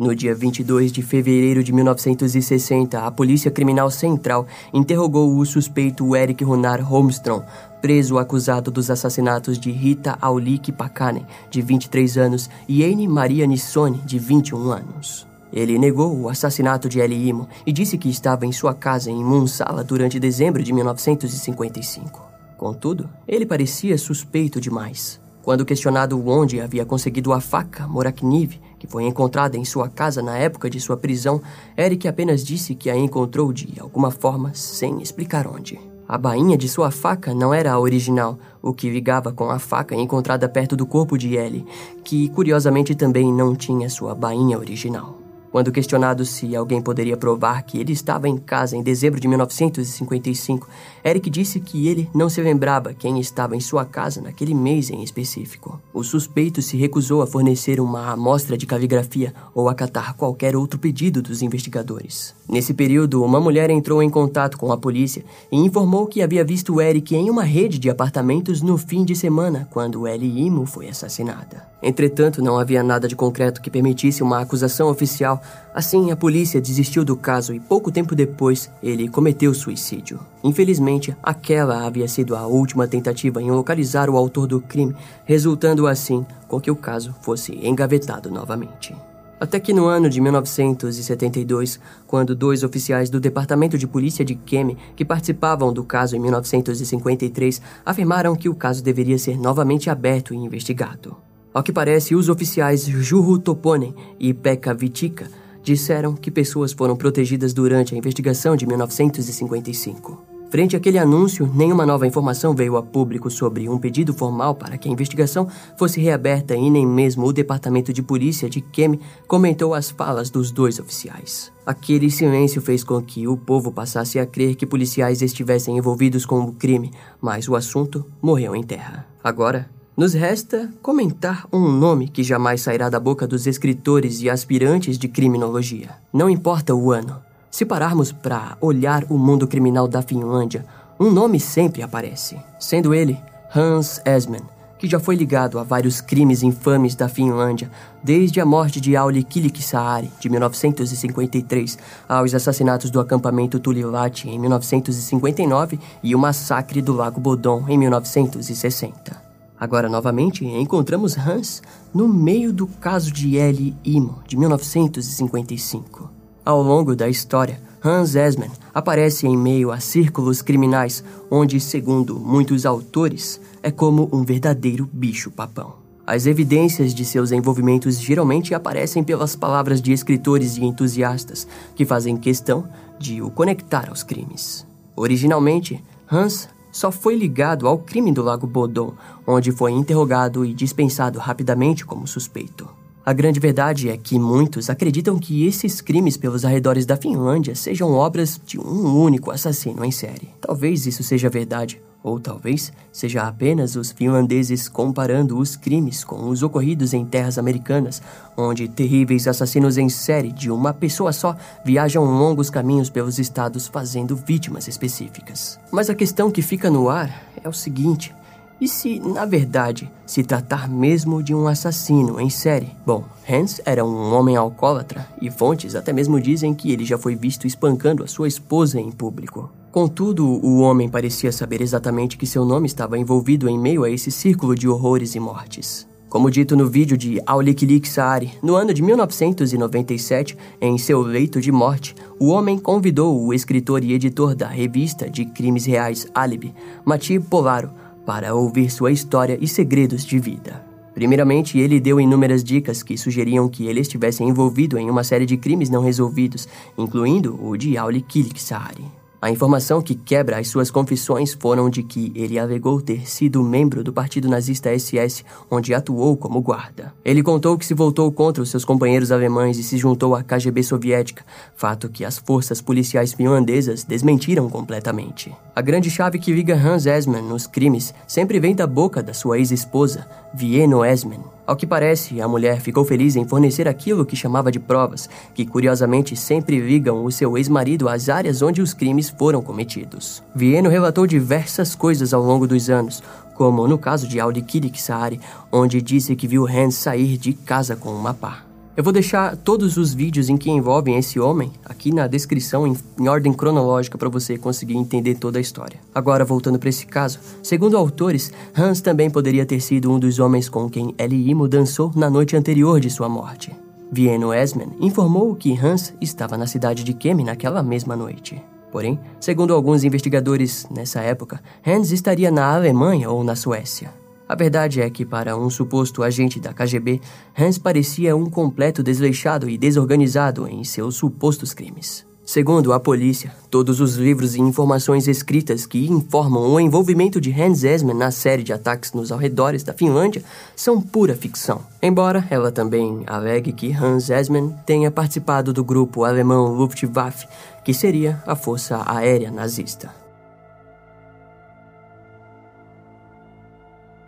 No 0.00 0.14
dia 0.14 0.34
22 0.34 0.92
de 0.92 1.02
fevereiro 1.02 1.62
de 1.62 1.74
1960, 1.74 3.04
a 3.04 3.10
Polícia 3.10 3.50
Criminal 3.50 3.90
Central 3.90 4.46
interrogou 4.72 5.36
o 5.36 5.44
suspeito 5.44 6.16
Eric 6.16 6.42
Runar 6.42 6.82
Holmstrom, 6.82 7.42
preso 7.82 8.16
acusado 8.16 8.70
dos 8.70 8.90
assassinatos 8.90 9.58
de 9.58 9.70
Rita 9.70 10.16
Aulik 10.18 10.72
Pakanen, 10.72 11.26
de 11.50 11.60
23 11.60 12.16
anos, 12.16 12.48
e 12.66 12.82
Anne 12.82 13.06
Maria 13.06 13.46
Nissone, 13.46 13.98
de 13.98 14.18
21 14.18 14.70
anos. 14.70 15.28
Ele 15.52 15.78
negou 15.78 16.18
o 16.18 16.30
assassinato 16.30 16.88
de 16.88 16.98
Ellie 16.98 17.28
Imo 17.28 17.46
e 17.66 17.70
disse 17.70 17.98
que 17.98 18.08
estava 18.08 18.46
em 18.46 18.52
sua 18.52 18.72
casa 18.72 19.10
em 19.10 19.22
Munsala 19.22 19.84
durante 19.84 20.18
dezembro 20.18 20.62
de 20.62 20.72
1955. 20.72 22.26
Contudo, 22.56 23.06
ele 23.28 23.44
parecia 23.44 23.98
suspeito 23.98 24.62
demais. 24.62 25.20
Quando 25.42 25.64
questionado 25.64 26.22
onde 26.26 26.60
havia 26.60 26.84
conseguido 26.84 27.32
a 27.32 27.40
faca 27.40 27.86
Morakniv, 27.86 28.58
que 28.80 28.86
foi 28.86 29.04
encontrada 29.04 29.58
em 29.58 29.64
sua 29.64 29.90
casa 29.90 30.22
na 30.22 30.38
época 30.38 30.70
de 30.70 30.80
sua 30.80 30.96
prisão, 30.96 31.40
Eric 31.76 32.08
apenas 32.08 32.42
disse 32.42 32.74
que 32.74 32.88
a 32.88 32.96
encontrou 32.96 33.52
de 33.52 33.78
alguma 33.78 34.10
forma 34.10 34.52
sem 34.54 35.02
explicar 35.02 35.46
onde. 35.46 35.78
A 36.08 36.16
bainha 36.16 36.56
de 36.56 36.68
sua 36.68 36.90
faca 36.90 37.34
não 37.34 37.54
era 37.54 37.72
a 37.72 37.78
original, 37.78 38.38
o 38.60 38.72
que 38.72 38.90
ligava 38.90 39.30
com 39.30 39.50
a 39.50 39.58
faca 39.58 39.94
encontrada 39.94 40.48
perto 40.48 40.74
do 40.74 40.86
corpo 40.86 41.16
de 41.18 41.36
Ellie, 41.36 41.64
que 42.02 42.30
curiosamente 42.30 42.94
também 42.94 43.32
não 43.32 43.54
tinha 43.54 43.88
sua 43.88 44.14
bainha 44.14 44.58
original. 44.58 45.29
Quando 45.50 45.72
questionado 45.72 46.24
se 46.24 46.54
alguém 46.54 46.80
poderia 46.80 47.16
provar 47.16 47.62
que 47.62 47.78
ele 47.78 47.92
estava 47.92 48.28
em 48.28 48.36
casa 48.36 48.76
em 48.76 48.82
dezembro 48.82 49.18
de 49.18 49.26
1955, 49.26 50.68
Eric 51.04 51.28
disse 51.28 51.58
que 51.58 51.88
ele 51.88 52.08
não 52.14 52.28
se 52.28 52.40
lembrava 52.40 52.94
quem 52.94 53.18
estava 53.18 53.56
em 53.56 53.60
sua 53.60 53.84
casa 53.84 54.20
naquele 54.20 54.54
mês 54.54 54.90
em 54.90 55.02
específico. 55.02 55.80
O 55.92 56.04
suspeito 56.04 56.62
se 56.62 56.76
recusou 56.76 57.20
a 57.20 57.26
fornecer 57.26 57.80
uma 57.80 58.12
amostra 58.12 58.56
de 58.56 58.64
caligrafia 58.64 59.34
ou 59.52 59.68
acatar 59.68 60.14
qualquer 60.14 60.54
outro 60.54 60.78
pedido 60.78 61.20
dos 61.20 61.42
investigadores. 61.42 62.32
Nesse 62.50 62.74
período, 62.74 63.22
uma 63.22 63.38
mulher 63.38 63.70
entrou 63.70 64.02
em 64.02 64.10
contato 64.10 64.58
com 64.58 64.72
a 64.72 64.76
polícia 64.76 65.24
e 65.52 65.56
informou 65.56 66.08
que 66.08 66.20
havia 66.20 66.44
visto 66.44 66.80
Eric 66.80 67.14
em 67.14 67.30
uma 67.30 67.44
rede 67.44 67.78
de 67.78 67.88
apartamentos 67.88 68.60
no 68.60 68.76
fim 68.76 69.04
de 69.04 69.14
semana, 69.14 69.68
quando 69.70 70.08
Ellie 70.08 70.46
Imo 70.46 70.66
foi 70.66 70.88
assassinada. 70.88 71.64
Entretanto, 71.80 72.42
não 72.42 72.58
havia 72.58 72.82
nada 72.82 73.06
de 73.06 73.14
concreto 73.14 73.62
que 73.62 73.70
permitisse 73.70 74.20
uma 74.20 74.40
acusação 74.40 74.90
oficial, 74.90 75.40
assim 75.72 76.10
a 76.10 76.16
polícia 76.16 76.60
desistiu 76.60 77.04
do 77.04 77.16
caso 77.16 77.54
e 77.54 77.60
pouco 77.60 77.92
tempo 77.92 78.16
depois 78.16 78.68
ele 78.82 79.08
cometeu 79.08 79.54
suicídio. 79.54 80.18
Infelizmente, 80.42 81.16
aquela 81.22 81.86
havia 81.86 82.08
sido 82.08 82.34
a 82.34 82.48
última 82.48 82.88
tentativa 82.88 83.40
em 83.40 83.52
localizar 83.52 84.10
o 84.10 84.16
autor 84.16 84.48
do 84.48 84.60
crime, 84.60 84.96
resultando 85.24 85.86
assim 85.86 86.26
com 86.48 86.60
que 86.60 86.70
o 86.70 86.74
caso 86.74 87.14
fosse 87.22 87.54
engavetado 87.64 88.28
novamente. 88.28 88.92
Até 89.40 89.58
que 89.58 89.72
no 89.72 89.86
ano 89.86 90.10
de 90.10 90.20
1972, 90.20 91.80
quando 92.06 92.34
dois 92.36 92.62
oficiais 92.62 93.08
do 93.08 93.18
Departamento 93.18 93.78
de 93.78 93.86
Polícia 93.86 94.22
de 94.22 94.34
Kemi, 94.34 94.76
que 94.94 95.02
participavam 95.02 95.72
do 95.72 95.82
caso 95.82 96.14
em 96.14 96.20
1953, 96.20 97.62
afirmaram 97.84 98.36
que 98.36 98.50
o 98.50 98.54
caso 98.54 98.84
deveria 98.84 99.16
ser 99.18 99.38
novamente 99.38 99.88
aberto 99.88 100.34
e 100.34 100.36
investigado. 100.36 101.16
Ao 101.54 101.62
que 101.62 101.72
parece, 101.72 102.14
os 102.14 102.28
oficiais 102.28 102.84
Juhu 102.84 103.38
Toponen 103.38 103.94
e 104.18 104.34
Pekka 104.34 104.74
Vitika 104.74 105.26
disseram 105.62 106.14
que 106.14 106.30
pessoas 106.30 106.72
foram 106.72 106.94
protegidas 106.94 107.54
durante 107.54 107.94
a 107.94 107.98
investigação 107.98 108.54
de 108.54 108.66
1955. 108.66 110.29
Frente 110.50 110.74
àquele 110.74 110.98
anúncio, 110.98 111.48
nenhuma 111.54 111.86
nova 111.86 112.08
informação 112.08 112.54
veio 112.54 112.76
a 112.76 112.82
público 112.82 113.30
sobre 113.30 113.68
um 113.68 113.78
pedido 113.78 114.12
formal 114.12 114.52
para 114.56 114.76
que 114.76 114.88
a 114.88 114.92
investigação 114.92 115.46
fosse 115.78 116.00
reaberta 116.00 116.56
e 116.56 116.68
nem 116.68 116.84
mesmo 116.84 117.24
o 117.24 117.32
Departamento 117.32 117.92
de 117.92 118.02
Polícia 118.02 118.50
de 118.50 118.60
Kemi 118.60 119.00
comentou 119.28 119.74
as 119.74 119.90
falas 119.92 120.28
dos 120.28 120.50
dois 120.50 120.80
oficiais. 120.80 121.52
Aquele 121.64 122.10
silêncio 122.10 122.60
fez 122.60 122.82
com 122.82 123.00
que 123.00 123.28
o 123.28 123.36
povo 123.36 123.70
passasse 123.70 124.18
a 124.18 124.26
crer 124.26 124.56
que 124.56 124.66
policiais 124.66 125.22
estivessem 125.22 125.78
envolvidos 125.78 126.26
com 126.26 126.40
o 126.40 126.52
crime, 126.52 126.90
mas 127.20 127.48
o 127.48 127.54
assunto 127.54 128.04
morreu 128.20 128.56
em 128.56 128.64
terra. 128.64 129.06
Agora, 129.22 129.70
nos 129.96 130.14
resta 130.14 130.68
comentar 130.82 131.46
um 131.52 131.70
nome 131.70 132.08
que 132.08 132.24
jamais 132.24 132.62
sairá 132.62 132.88
da 132.88 132.98
boca 132.98 133.24
dos 133.24 133.46
escritores 133.46 134.20
e 134.20 134.28
aspirantes 134.28 134.98
de 134.98 135.06
criminologia. 135.06 135.90
Não 136.12 136.28
importa 136.28 136.74
o 136.74 136.90
ano, 136.90 137.20
se 137.50 137.64
pararmos 137.64 138.12
para 138.12 138.56
olhar 138.60 139.04
o 139.08 139.18
mundo 139.18 139.46
criminal 139.46 139.88
da 139.88 140.02
Finlândia, 140.02 140.64
um 140.98 141.10
nome 141.10 141.40
sempre 141.40 141.82
aparece, 141.82 142.38
sendo 142.58 142.94
ele 142.94 143.18
Hans 143.54 144.00
Esman, 144.04 144.42
que 144.78 144.88
já 144.88 145.00
foi 145.00 145.16
ligado 145.16 145.58
a 145.58 145.62
vários 145.62 146.00
crimes 146.00 146.42
infames 146.42 146.94
da 146.94 147.08
Finlândia, 147.08 147.70
desde 148.02 148.40
a 148.40 148.46
morte 148.46 148.80
de 148.80 148.96
Auli 148.96 149.24
Kilkisaari, 149.24 150.10
de 150.20 150.30
1953, 150.30 151.78
aos 152.08 152.34
assassinatos 152.34 152.90
do 152.90 153.00
acampamento 153.00 153.58
Tulilati, 153.58 154.28
em 154.28 154.38
1959, 154.38 155.78
e 156.02 156.14
o 156.14 156.18
massacre 156.18 156.80
do 156.80 156.92
Lago 156.92 157.20
Bodon, 157.20 157.64
em 157.68 157.76
1960. 157.76 159.20
Agora, 159.58 159.88
novamente, 159.88 160.46
encontramos 160.46 161.18
Hans 161.18 161.62
no 161.92 162.08
meio 162.08 162.52
do 162.52 162.66
caso 162.66 163.12
de 163.12 163.36
Ellie 163.36 163.76
Imo, 163.84 164.22
de 164.26 164.36
1955. 164.36 166.19
Ao 166.44 166.62
longo 166.62 166.96
da 166.96 167.08
história, 167.08 167.60
Hans 167.84 168.14
Esman 168.14 168.50
aparece 168.74 169.26
em 169.26 169.36
meio 169.36 169.70
a 169.70 169.80
círculos 169.80 170.42
criminais 170.42 171.04
onde, 171.30 171.60
segundo 171.60 172.18
muitos 172.18 172.64
autores, 172.64 173.40
é 173.62 173.70
como 173.70 174.08
um 174.12 174.24
verdadeiro 174.24 174.88
bicho-papão. 174.92 175.74
As 176.06 176.26
evidências 176.26 176.92
de 176.92 177.04
seus 177.04 177.30
envolvimentos 177.30 178.00
geralmente 178.00 178.54
aparecem 178.54 179.04
pelas 179.04 179.36
palavras 179.36 179.80
de 179.80 179.92
escritores 179.92 180.56
e 180.56 180.64
entusiastas 180.64 181.46
que 181.74 181.84
fazem 181.84 182.16
questão 182.16 182.64
de 182.98 183.22
o 183.22 183.30
conectar 183.30 183.88
aos 183.88 184.02
crimes. 184.02 184.66
Originalmente, 184.96 185.82
Hans 186.10 186.48
só 186.72 186.90
foi 186.90 187.16
ligado 187.16 187.68
ao 187.68 187.78
crime 187.78 188.12
do 188.12 188.22
Lago 188.22 188.46
Bodon, 188.46 188.94
onde 189.26 189.52
foi 189.52 189.72
interrogado 189.72 190.44
e 190.44 190.52
dispensado 190.52 191.18
rapidamente 191.18 191.84
como 191.84 192.06
suspeito. 192.06 192.79
A 193.04 193.14
grande 193.14 193.40
verdade 193.40 193.88
é 193.88 193.96
que 193.96 194.18
muitos 194.18 194.68
acreditam 194.68 195.18
que 195.18 195.46
esses 195.46 195.80
crimes 195.80 196.18
pelos 196.18 196.44
arredores 196.44 196.84
da 196.84 196.96
Finlândia 196.96 197.54
sejam 197.54 197.92
obras 197.92 198.38
de 198.44 198.60
um 198.60 198.94
único 199.00 199.30
assassino 199.30 199.82
em 199.84 199.90
série. 199.90 200.28
Talvez 200.38 200.86
isso 200.86 201.02
seja 201.02 201.30
verdade, 201.30 201.80
ou 202.02 202.20
talvez 202.20 202.70
seja 202.92 203.22
apenas 203.22 203.74
os 203.74 203.90
finlandeses 203.90 204.68
comparando 204.68 205.38
os 205.38 205.56
crimes 205.56 206.04
com 206.04 206.28
os 206.28 206.42
ocorridos 206.42 206.92
em 206.92 207.04
terras 207.04 207.38
americanas, 207.38 208.02
onde 208.36 208.68
terríveis 208.68 209.26
assassinos 209.26 209.78
em 209.78 209.88
série 209.88 210.30
de 210.30 210.50
uma 210.50 210.74
pessoa 210.74 211.12
só 211.12 211.34
viajam 211.64 212.04
longos 212.04 212.50
caminhos 212.50 212.90
pelos 212.90 213.18
estados 213.18 213.66
fazendo 213.66 214.14
vítimas 214.14 214.68
específicas. 214.68 215.58
Mas 215.72 215.88
a 215.88 215.94
questão 215.94 216.30
que 216.30 216.42
fica 216.42 216.70
no 216.70 216.90
ar 216.90 217.24
é 217.42 217.48
o 217.48 217.52
seguinte: 217.52 218.14
e 218.60 218.68
se, 218.68 219.00
na 219.00 219.24
verdade, 219.24 219.90
se 220.04 220.22
tratar 220.22 220.68
mesmo 220.68 221.22
de 221.22 221.34
um 221.34 221.48
assassino 221.48 222.20
em 222.20 222.28
série? 222.28 222.70
Bom, 222.84 223.04
Hans 223.28 223.60
era 223.64 223.84
um 223.84 224.12
homem 224.12 224.36
alcoólatra 224.36 225.08
e 225.20 225.30
fontes 225.30 225.74
até 225.74 225.92
mesmo 225.92 226.20
dizem 226.20 226.52
que 226.52 226.70
ele 226.70 226.84
já 226.84 226.98
foi 226.98 227.16
visto 227.16 227.46
espancando 227.46 228.04
a 228.04 228.06
sua 228.06 228.28
esposa 228.28 228.78
em 228.78 228.90
público. 228.90 229.50
Contudo, 229.72 230.26
o 230.26 230.60
homem 230.60 230.88
parecia 230.88 231.30
saber 231.30 231.62
exatamente 231.62 232.18
que 232.18 232.26
seu 232.26 232.44
nome 232.44 232.66
estava 232.66 232.98
envolvido 232.98 233.48
em 233.48 233.58
meio 233.58 233.84
a 233.84 233.90
esse 233.90 234.10
círculo 234.10 234.54
de 234.54 234.68
horrores 234.68 235.14
e 235.14 235.20
mortes. 235.20 235.88
Como 236.10 236.28
dito 236.28 236.56
no 236.56 236.66
vídeo 236.66 236.96
de 236.96 237.22
Auliklik 237.24 237.88
Saari, 237.88 238.32
no 238.42 238.56
ano 238.56 238.74
de 238.74 238.82
1997, 238.82 240.36
em 240.60 240.76
seu 240.76 241.02
leito 241.02 241.40
de 241.40 241.52
morte, 241.52 241.94
o 242.18 242.30
homem 242.30 242.58
convidou 242.58 243.24
o 243.24 243.32
escritor 243.32 243.84
e 243.84 243.92
editor 243.92 244.34
da 244.34 244.48
revista 244.48 245.08
de 245.08 245.24
crimes 245.24 245.66
reais 245.66 246.08
Alibi, 246.12 246.52
Mati 246.84 247.20
Polaro, 247.20 247.70
para 248.04 248.34
ouvir 248.34 248.70
sua 248.70 248.90
história 248.90 249.38
e 249.40 249.46
segredos 249.46 250.04
de 250.04 250.18
vida. 250.18 250.64
Primeiramente, 250.94 251.58
ele 251.58 251.80
deu 251.80 252.00
inúmeras 252.00 252.42
dicas 252.42 252.82
que 252.82 252.98
sugeriam 252.98 253.48
que 253.48 253.66
ele 253.66 253.80
estivesse 253.80 254.22
envolvido 254.22 254.76
em 254.76 254.90
uma 254.90 255.04
série 255.04 255.24
de 255.24 255.36
crimes 255.36 255.70
não 255.70 255.82
resolvidos, 255.82 256.48
incluindo 256.76 257.38
o 257.42 257.56
de 257.56 257.76
Auli 257.78 258.02
Kilksari. 258.02 258.99
A 259.22 259.30
informação 259.30 259.82
que 259.82 259.94
quebra 259.94 260.38
as 260.38 260.48
suas 260.48 260.70
confissões 260.70 261.34
foram 261.34 261.68
de 261.68 261.82
que 261.82 262.10
ele 262.14 262.38
alegou 262.38 262.80
ter 262.80 263.06
sido 263.06 263.42
membro 263.42 263.84
do 263.84 263.92
partido 263.92 264.30
nazista 264.30 264.70
SS, 264.76 265.22
onde 265.50 265.74
atuou 265.74 266.16
como 266.16 266.40
guarda. 266.40 266.94
Ele 267.04 267.22
contou 267.22 267.58
que 267.58 267.66
se 267.66 267.74
voltou 267.74 268.10
contra 268.10 268.42
os 268.42 268.48
seus 268.48 268.64
companheiros 268.64 269.12
alemães 269.12 269.58
e 269.58 269.62
se 269.62 269.76
juntou 269.76 270.14
à 270.14 270.22
KGB 270.22 270.62
soviética, 270.62 271.22
fato 271.54 271.90
que 271.90 272.02
as 272.02 272.16
forças 272.16 272.62
policiais 272.62 273.12
finlandesas 273.12 273.84
desmentiram 273.84 274.48
completamente. 274.48 275.30
A 275.54 275.60
grande 275.60 275.90
chave 275.90 276.18
que 276.18 276.32
liga 276.32 276.54
Hans 276.54 276.86
Esman 276.86 277.20
nos 277.20 277.46
crimes 277.46 277.92
sempre 278.06 278.40
vem 278.40 278.54
da 278.54 278.66
boca 278.66 279.02
da 279.02 279.12
sua 279.12 279.36
ex-esposa, 279.36 280.08
Vieno 280.32 280.84
Esman. 280.84 281.20
Ao 281.46 281.56
que 281.56 281.66
parece, 281.66 282.20
a 282.20 282.28
mulher 282.28 282.60
ficou 282.60 282.84
feliz 282.84 283.16
em 283.16 283.26
fornecer 283.26 283.66
aquilo 283.66 284.06
que 284.06 284.14
chamava 284.14 284.52
de 284.52 284.60
provas, 284.60 285.10
que 285.34 285.44
curiosamente 285.44 286.14
sempre 286.14 286.60
ligam 286.60 287.04
o 287.04 287.10
seu 287.10 287.36
ex-marido 287.36 287.88
às 287.88 288.08
áreas 288.08 288.40
onde 288.40 288.62
os 288.62 288.72
crimes 288.72 289.10
foram 289.10 289.42
cometidos. 289.42 290.22
Vieno 290.34 290.70
relatou 290.70 291.06
diversas 291.06 291.74
coisas 291.74 292.14
ao 292.14 292.22
longo 292.22 292.46
dos 292.46 292.70
anos, 292.70 293.02
como 293.34 293.66
no 293.66 293.78
caso 293.78 294.06
de 294.06 294.20
Audi 294.20 294.44
Saari, 294.76 295.20
onde 295.50 295.82
disse 295.82 296.14
que 296.14 296.28
viu 296.28 296.46
Hans 296.46 296.76
sair 296.76 297.16
de 297.16 297.32
casa 297.32 297.74
com 297.74 297.90
uma 297.90 298.14
pá. 298.14 298.49
Eu 298.80 298.84
vou 298.84 298.94
deixar 298.94 299.36
todos 299.36 299.76
os 299.76 299.92
vídeos 299.92 300.30
em 300.30 300.38
que 300.38 300.50
envolvem 300.50 300.96
esse 300.96 301.20
homem 301.20 301.52
aqui 301.66 301.92
na 301.92 302.06
descrição 302.06 302.66
em, 302.66 302.74
em 302.98 303.08
ordem 303.08 303.30
cronológica 303.30 303.98
para 303.98 304.08
você 304.08 304.38
conseguir 304.38 304.74
entender 304.74 305.16
toda 305.16 305.36
a 305.36 305.40
história. 305.42 305.78
Agora, 305.94 306.24
voltando 306.24 306.58
para 306.58 306.70
esse 306.70 306.86
caso, 306.86 307.20
segundo 307.42 307.76
autores, 307.76 308.32
Hans 308.56 308.80
também 308.80 309.10
poderia 309.10 309.44
ter 309.44 309.60
sido 309.60 309.92
um 309.92 309.98
dos 309.98 310.18
homens 310.18 310.48
com 310.48 310.66
quem 310.66 310.94
Ellie 310.96 311.28
Imo 311.28 311.46
dançou 311.46 311.92
na 311.94 312.08
noite 312.08 312.34
anterior 312.34 312.80
de 312.80 312.88
sua 312.88 313.06
morte. 313.06 313.54
Vieno 313.92 314.32
Esman 314.32 314.70
informou 314.80 315.36
que 315.36 315.54
Hans 315.54 315.92
estava 316.00 316.38
na 316.38 316.46
cidade 316.46 316.82
de 316.82 316.94
Kemi 316.94 317.22
naquela 317.22 317.62
mesma 317.62 317.94
noite. 317.94 318.42
Porém, 318.72 318.98
segundo 319.20 319.52
alguns 319.52 319.84
investigadores 319.84 320.66
nessa 320.70 321.00
época, 321.00 321.42
Hans 321.66 321.90
estaria 321.90 322.30
na 322.30 322.54
Alemanha 322.54 323.10
ou 323.10 323.22
na 323.22 323.36
Suécia. 323.36 323.99
A 324.30 324.36
verdade 324.36 324.80
é 324.80 324.88
que, 324.88 325.04
para 325.04 325.36
um 325.36 325.50
suposto 325.50 326.04
agente 326.04 326.38
da 326.38 326.54
KGB, 326.54 327.00
Hans 327.36 327.58
parecia 327.58 328.14
um 328.14 328.30
completo 328.30 328.80
desleixado 328.80 329.50
e 329.50 329.58
desorganizado 329.58 330.46
em 330.46 330.62
seus 330.62 330.94
supostos 330.94 331.52
crimes. 331.52 332.06
Segundo 332.24 332.72
a 332.72 332.78
polícia, 332.78 333.34
todos 333.50 333.80
os 333.80 333.96
livros 333.96 334.36
e 334.36 334.40
informações 334.40 335.08
escritas 335.08 335.66
que 335.66 335.84
informam 335.90 336.52
o 336.52 336.60
envolvimento 336.60 337.20
de 337.20 337.32
Hans 337.32 337.64
Esman 337.64 337.96
na 337.96 338.12
série 338.12 338.44
de 338.44 338.52
ataques 338.52 338.92
nos 338.92 339.10
arredores 339.10 339.64
da 339.64 339.72
Finlândia 339.72 340.22
são 340.54 340.80
pura 340.80 341.16
ficção. 341.16 341.62
Embora 341.82 342.24
ela 342.30 342.52
também 342.52 343.02
alegue 343.08 343.52
que 343.52 343.72
Hans 343.72 344.10
Esman 344.10 344.50
tenha 344.64 344.92
participado 344.92 345.52
do 345.52 345.64
grupo 345.64 346.04
alemão 346.04 346.54
Luftwaffe, 346.54 347.26
que 347.64 347.74
seria 347.74 348.22
a 348.24 348.36
força 348.36 348.80
aérea 348.86 349.32
nazista. 349.32 349.99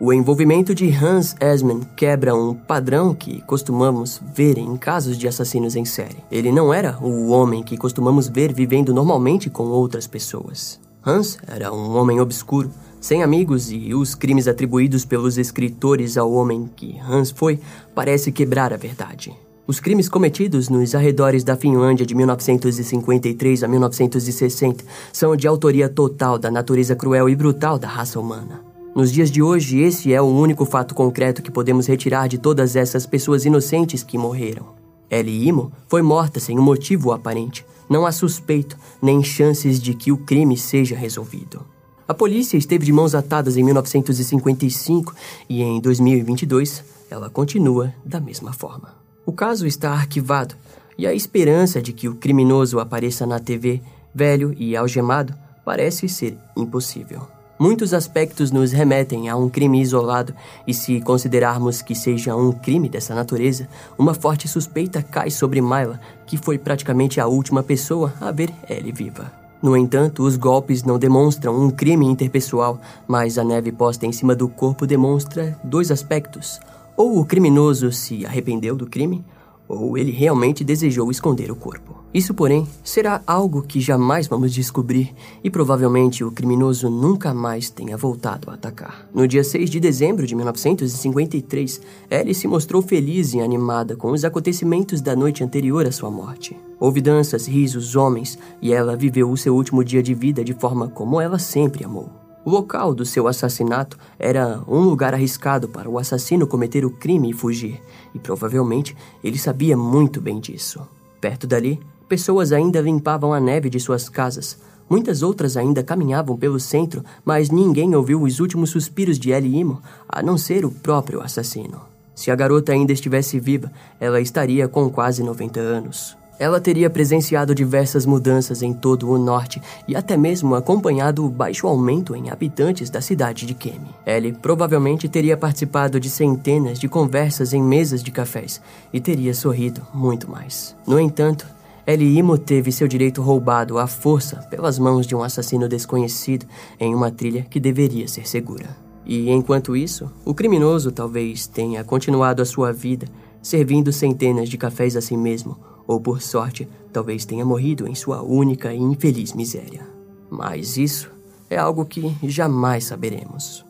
O 0.05 0.11
envolvimento 0.11 0.75
de 0.75 0.89
Hans 0.89 1.33
Esman 1.39 1.79
quebra 1.95 2.35
um 2.35 2.53
padrão 2.53 3.15
que 3.15 3.39
costumamos 3.43 4.21
ver 4.35 4.57
em 4.57 4.75
casos 4.75 5.17
de 5.17 5.29
assassinos 5.29 5.77
em 5.77 5.85
série. 5.85 6.17
Ele 6.29 6.51
não 6.51 6.73
era 6.73 6.97
o 7.01 7.29
homem 7.29 7.63
que 7.63 7.77
costumamos 7.77 8.27
ver 8.27 8.53
vivendo 8.53 8.93
normalmente 8.93 9.49
com 9.49 9.63
outras 9.63 10.05
pessoas. 10.05 10.77
Hans 11.05 11.37
era 11.47 11.71
um 11.71 11.95
homem 11.95 12.19
obscuro, 12.19 12.69
sem 12.99 13.23
amigos 13.23 13.71
e 13.71 13.93
os 13.93 14.13
crimes 14.13 14.45
atribuídos 14.45 15.05
pelos 15.05 15.37
escritores 15.37 16.17
ao 16.17 16.33
homem 16.33 16.69
que 16.75 16.99
Hans 16.99 17.31
foi 17.31 17.57
parece 17.95 18.29
quebrar 18.29 18.73
a 18.73 18.77
verdade. 18.77 19.33
Os 19.65 19.79
crimes 19.79 20.09
cometidos 20.09 20.67
nos 20.67 20.93
arredores 20.93 21.45
da 21.45 21.55
Finlândia 21.55 22.05
de 22.05 22.13
1953 22.13 23.63
a 23.63 23.69
1960 23.69 24.83
são 25.13 25.33
de 25.33 25.47
autoria 25.47 25.87
total 25.87 26.37
da 26.37 26.51
natureza 26.51 26.93
cruel 26.93 27.29
e 27.29 27.35
brutal 27.37 27.79
da 27.79 27.87
raça 27.87 28.19
humana. 28.19 28.72
Nos 28.95 29.11
dias 29.11 29.31
de 29.31 29.41
hoje, 29.41 29.79
esse 29.79 30.13
é 30.13 30.21
o 30.21 30.25
único 30.25 30.65
fato 30.65 30.93
concreto 30.93 31.41
que 31.41 31.49
podemos 31.49 31.87
retirar 31.87 32.27
de 32.27 32.37
todas 32.37 32.75
essas 32.75 33.07
pessoas 33.07 33.43
inocentes 33.43 34.03
que 34.03 34.19
morreram. 34.19 34.67
Ellie 35.09 35.47
Imo 35.47 35.71
foi 35.87 36.03
morta 36.03 36.39
sem 36.39 36.59
um 36.59 36.61
motivo 36.61 37.11
aparente. 37.11 37.65
Não 37.89 38.05
há 38.05 38.11
suspeito, 38.11 38.77
nem 39.01 39.23
chances 39.23 39.81
de 39.81 39.95
que 39.95 40.11
o 40.11 40.17
crime 40.17 40.55
seja 40.55 40.95
resolvido. 40.95 41.65
A 42.07 42.13
polícia 42.13 42.55
esteve 42.55 42.85
de 42.85 42.93
mãos 42.93 43.15
atadas 43.15 43.57
em 43.57 43.63
1955 43.63 45.15
e 45.49 45.63
em 45.63 45.81
2022 45.81 46.83
ela 47.09 47.31
continua 47.31 47.91
da 48.05 48.19
mesma 48.19 48.53
forma. 48.53 48.93
O 49.25 49.33
caso 49.33 49.65
está 49.65 49.91
arquivado 49.91 50.55
e 50.99 51.07
a 51.07 51.13
esperança 51.15 51.81
de 51.81 51.93
que 51.93 52.07
o 52.07 52.15
criminoso 52.15 52.79
apareça 52.79 53.25
na 53.25 53.39
TV, 53.39 53.81
velho 54.13 54.53
e 54.55 54.75
algemado, 54.75 55.33
parece 55.65 56.07
ser 56.07 56.37
impossível. 56.55 57.21
Muitos 57.63 57.93
aspectos 57.93 58.51
nos 58.51 58.73
remetem 58.73 59.29
a 59.29 59.37
um 59.37 59.47
crime 59.47 59.81
isolado, 59.81 60.35
e 60.67 60.73
se 60.73 60.99
considerarmos 60.99 61.81
que 61.81 61.95
seja 61.95 62.35
um 62.35 62.51
crime 62.51 62.89
dessa 62.89 63.15
natureza, 63.15 63.69
uma 63.97 64.13
forte 64.13 64.49
suspeita 64.49 65.01
cai 65.01 65.31
sobre 65.31 65.61
Myla, 65.61 65.97
que 66.25 66.35
foi 66.35 66.57
praticamente 66.57 67.21
a 67.21 67.25
última 67.25 67.63
pessoa 67.63 68.13
a 68.19 68.31
ver 68.31 68.53
Ellie 68.69 68.91
viva. 68.91 69.31
No 69.61 69.77
entanto, 69.77 70.23
os 70.23 70.35
golpes 70.35 70.83
não 70.83 70.99
demonstram 70.99 71.57
um 71.57 71.71
crime 71.71 72.05
interpessoal, 72.05 72.81
mas 73.07 73.37
a 73.37 73.45
neve 73.45 73.71
posta 73.71 74.05
em 74.05 74.11
cima 74.11 74.35
do 74.35 74.49
corpo 74.49 74.85
demonstra 74.85 75.57
dois 75.63 75.89
aspectos. 75.89 76.59
Ou 76.97 77.17
o 77.17 77.23
criminoso 77.23 77.93
se 77.93 78.25
arrependeu 78.25 78.75
do 78.75 78.87
crime, 78.87 79.23
ou 79.67 79.97
ele 79.97 80.11
realmente 80.11 80.63
desejou 80.63 81.09
esconder 81.09 81.51
o 81.51 81.55
corpo. 81.55 82.03
Isso, 82.13 82.33
porém, 82.33 82.67
será 82.83 83.21
algo 83.25 83.63
que 83.63 83.81
jamais 83.81 84.27
vamos 84.27 84.53
descobrir 84.53 85.13
e 85.43 85.49
provavelmente 85.49 86.23
o 86.23 86.31
criminoso 86.31 86.89
nunca 86.89 87.33
mais 87.33 87.71
tenha 87.71 87.97
voltado 87.97 88.51
a 88.51 88.53
atacar. 88.53 89.07
No 89.13 89.27
dia 89.27 89.43
6 89.43 89.69
de 89.69 89.79
dezembro 89.79 90.27
de 90.27 90.35
1953, 90.35 91.81
Ellie 92.11 92.35
se 92.35 92.47
mostrou 92.47 92.83
feliz 92.83 93.33
e 93.33 93.41
animada 93.41 93.95
com 93.95 94.11
os 94.11 94.23
acontecimentos 94.23 95.01
da 95.01 95.15
noite 95.15 95.43
anterior 95.43 95.87
à 95.87 95.91
sua 95.91 96.11
morte. 96.11 96.55
Houve 96.79 97.01
danças, 97.01 97.47
risos, 97.47 97.95
homens, 97.95 98.37
e 98.61 98.71
ela 98.71 98.95
viveu 98.95 99.31
o 99.31 99.37
seu 99.37 99.55
último 99.55 99.83
dia 99.83 100.03
de 100.03 100.13
vida 100.13 100.43
de 100.43 100.53
forma 100.53 100.87
como 100.87 101.19
ela 101.19 101.39
sempre 101.39 101.83
amou. 101.83 102.22
O 102.45 102.49
local 102.49 102.93
do 102.93 103.05
seu 103.05 103.27
assassinato 103.27 103.97
era 104.19 104.61
um 104.67 104.81
lugar 104.81 105.13
arriscado 105.13 105.69
para 105.69 105.89
o 105.89 105.97
assassino 105.97 106.45
cometer 106.45 106.83
o 106.83 106.91
crime 106.91 107.29
e 107.29 107.33
fugir, 107.33 107.81
e 108.13 108.19
provavelmente 108.19 108.95
ele 109.23 109.37
sabia 109.37 109.77
muito 109.77 110.19
bem 110.19 110.39
disso. 110.39 110.81
Perto 111.21 111.47
dali, 111.47 111.79
pessoas 112.09 112.51
ainda 112.51 112.81
limpavam 112.81 113.33
a 113.33 113.39
neve 113.39 113.69
de 113.69 113.79
suas 113.79 114.09
casas. 114.09 114.57
Muitas 114.89 115.23
outras 115.23 115.55
ainda 115.55 115.81
caminhavam 115.81 116.35
pelo 116.35 116.59
centro, 116.59 117.01
mas 117.23 117.49
ninguém 117.49 117.95
ouviu 117.95 118.21
os 118.21 118.41
últimos 118.41 118.71
suspiros 118.71 119.17
de 119.17 119.31
Ellie 119.31 119.59
Imo, 119.59 119.81
a 120.07 120.21
não 120.21 120.37
ser 120.37 120.65
o 120.65 120.71
próprio 120.71 121.21
assassino. 121.21 121.79
Se 122.13 122.29
a 122.29 122.35
garota 122.35 122.73
ainda 122.73 122.91
estivesse 122.91 123.39
viva, 123.39 123.71
ela 123.99 124.19
estaria 124.19 124.67
com 124.67 124.89
quase 124.89 125.23
90 125.23 125.59
anos. 125.61 126.22
Ela 126.39 126.59
teria 126.59 126.89
presenciado 126.89 127.53
diversas 127.53 128.05
mudanças 128.05 128.63
em 128.63 128.73
todo 128.73 129.09
o 129.09 129.17
norte 129.17 129.61
e 129.87 129.95
até 129.95 130.17
mesmo 130.17 130.55
acompanhado 130.55 131.25
o 131.25 131.29
baixo 131.29 131.67
aumento 131.67 132.15
em 132.15 132.29
habitantes 132.29 132.89
da 132.89 133.01
cidade 133.01 133.45
de 133.45 133.53
Kemi. 133.53 133.93
Ellie 134.05 134.33
provavelmente 134.33 135.07
teria 135.07 135.37
participado 135.37 135.99
de 135.99 136.09
centenas 136.09 136.79
de 136.79 136.89
conversas 136.89 137.53
em 137.53 137.61
mesas 137.61 138.01
de 138.01 138.11
cafés 138.11 138.61
e 138.91 138.99
teria 138.99 139.33
sorrido 139.33 139.81
muito 139.93 140.29
mais. 140.29 140.75
No 140.87 140.99
entanto, 140.99 141.45
Ellie 141.85 142.17
Imo 142.17 142.37
teve 142.37 142.71
seu 142.71 142.87
direito 142.87 143.21
roubado 143.21 143.77
à 143.77 143.85
força 143.85 144.37
pelas 144.49 144.79
mãos 144.79 145.05
de 145.05 145.15
um 145.15 145.21
assassino 145.21 145.67
desconhecido 145.67 146.45
em 146.79 146.95
uma 146.95 147.11
trilha 147.11 147.45
que 147.49 147.59
deveria 147.59 148.07
ser 148.07 148.27
segura. 148.27 148.75
E 149.05 149.29
enquanto 149.29 149.75
isso, 149.75 150.09
o 150.23 150.33
criminoso 150.33 150.91
talvez 150.91 151.45
tenha 151.45 151.83
continuado 151.83 152.41
a 152.41 152.45
sua 152.45 152.71
vida 152.71 153.05
servindo 153.41 153.91
centenas 153.91 154.47
de 154.47 154.57
cafés 154.57 154.95
a 154.95 155.01
si 155.01 155.17
mesmo 155.17 155.57
ou 155.87 155.99
por 155.99 156.21
sorte, 156.21 156.67
talvez 156.91 157.25
tenha 157.25 157.45
morrido 157.45 157.87
em 157.87 157.95
sua 157.95 158.21
única 158.21 158.73
e 158.73 158.77
infeliz 158.77 159.33
miséria. 159.33 159.87
Mas 160.29 160.77
isso 160.77 161.11
é 161.49 161.57
algo 161.57 161.85
que 161.85 162.15
jamais 162.23 162.85
saberemos. 162.85 163.65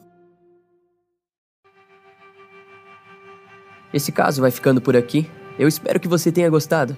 Esse 3.93 4.11
caso 4.11 4.41
vai 4.41 4.49
ficando 4.49 4.81
por 4.81 4.97
aqui. 4.97 5.29
Eu 5.59 5.67
espero 5.67 5.99
que 5.99 6.07
você 6.07 6.31
tenha 6.31 6.49
gostado. 6.49 6.97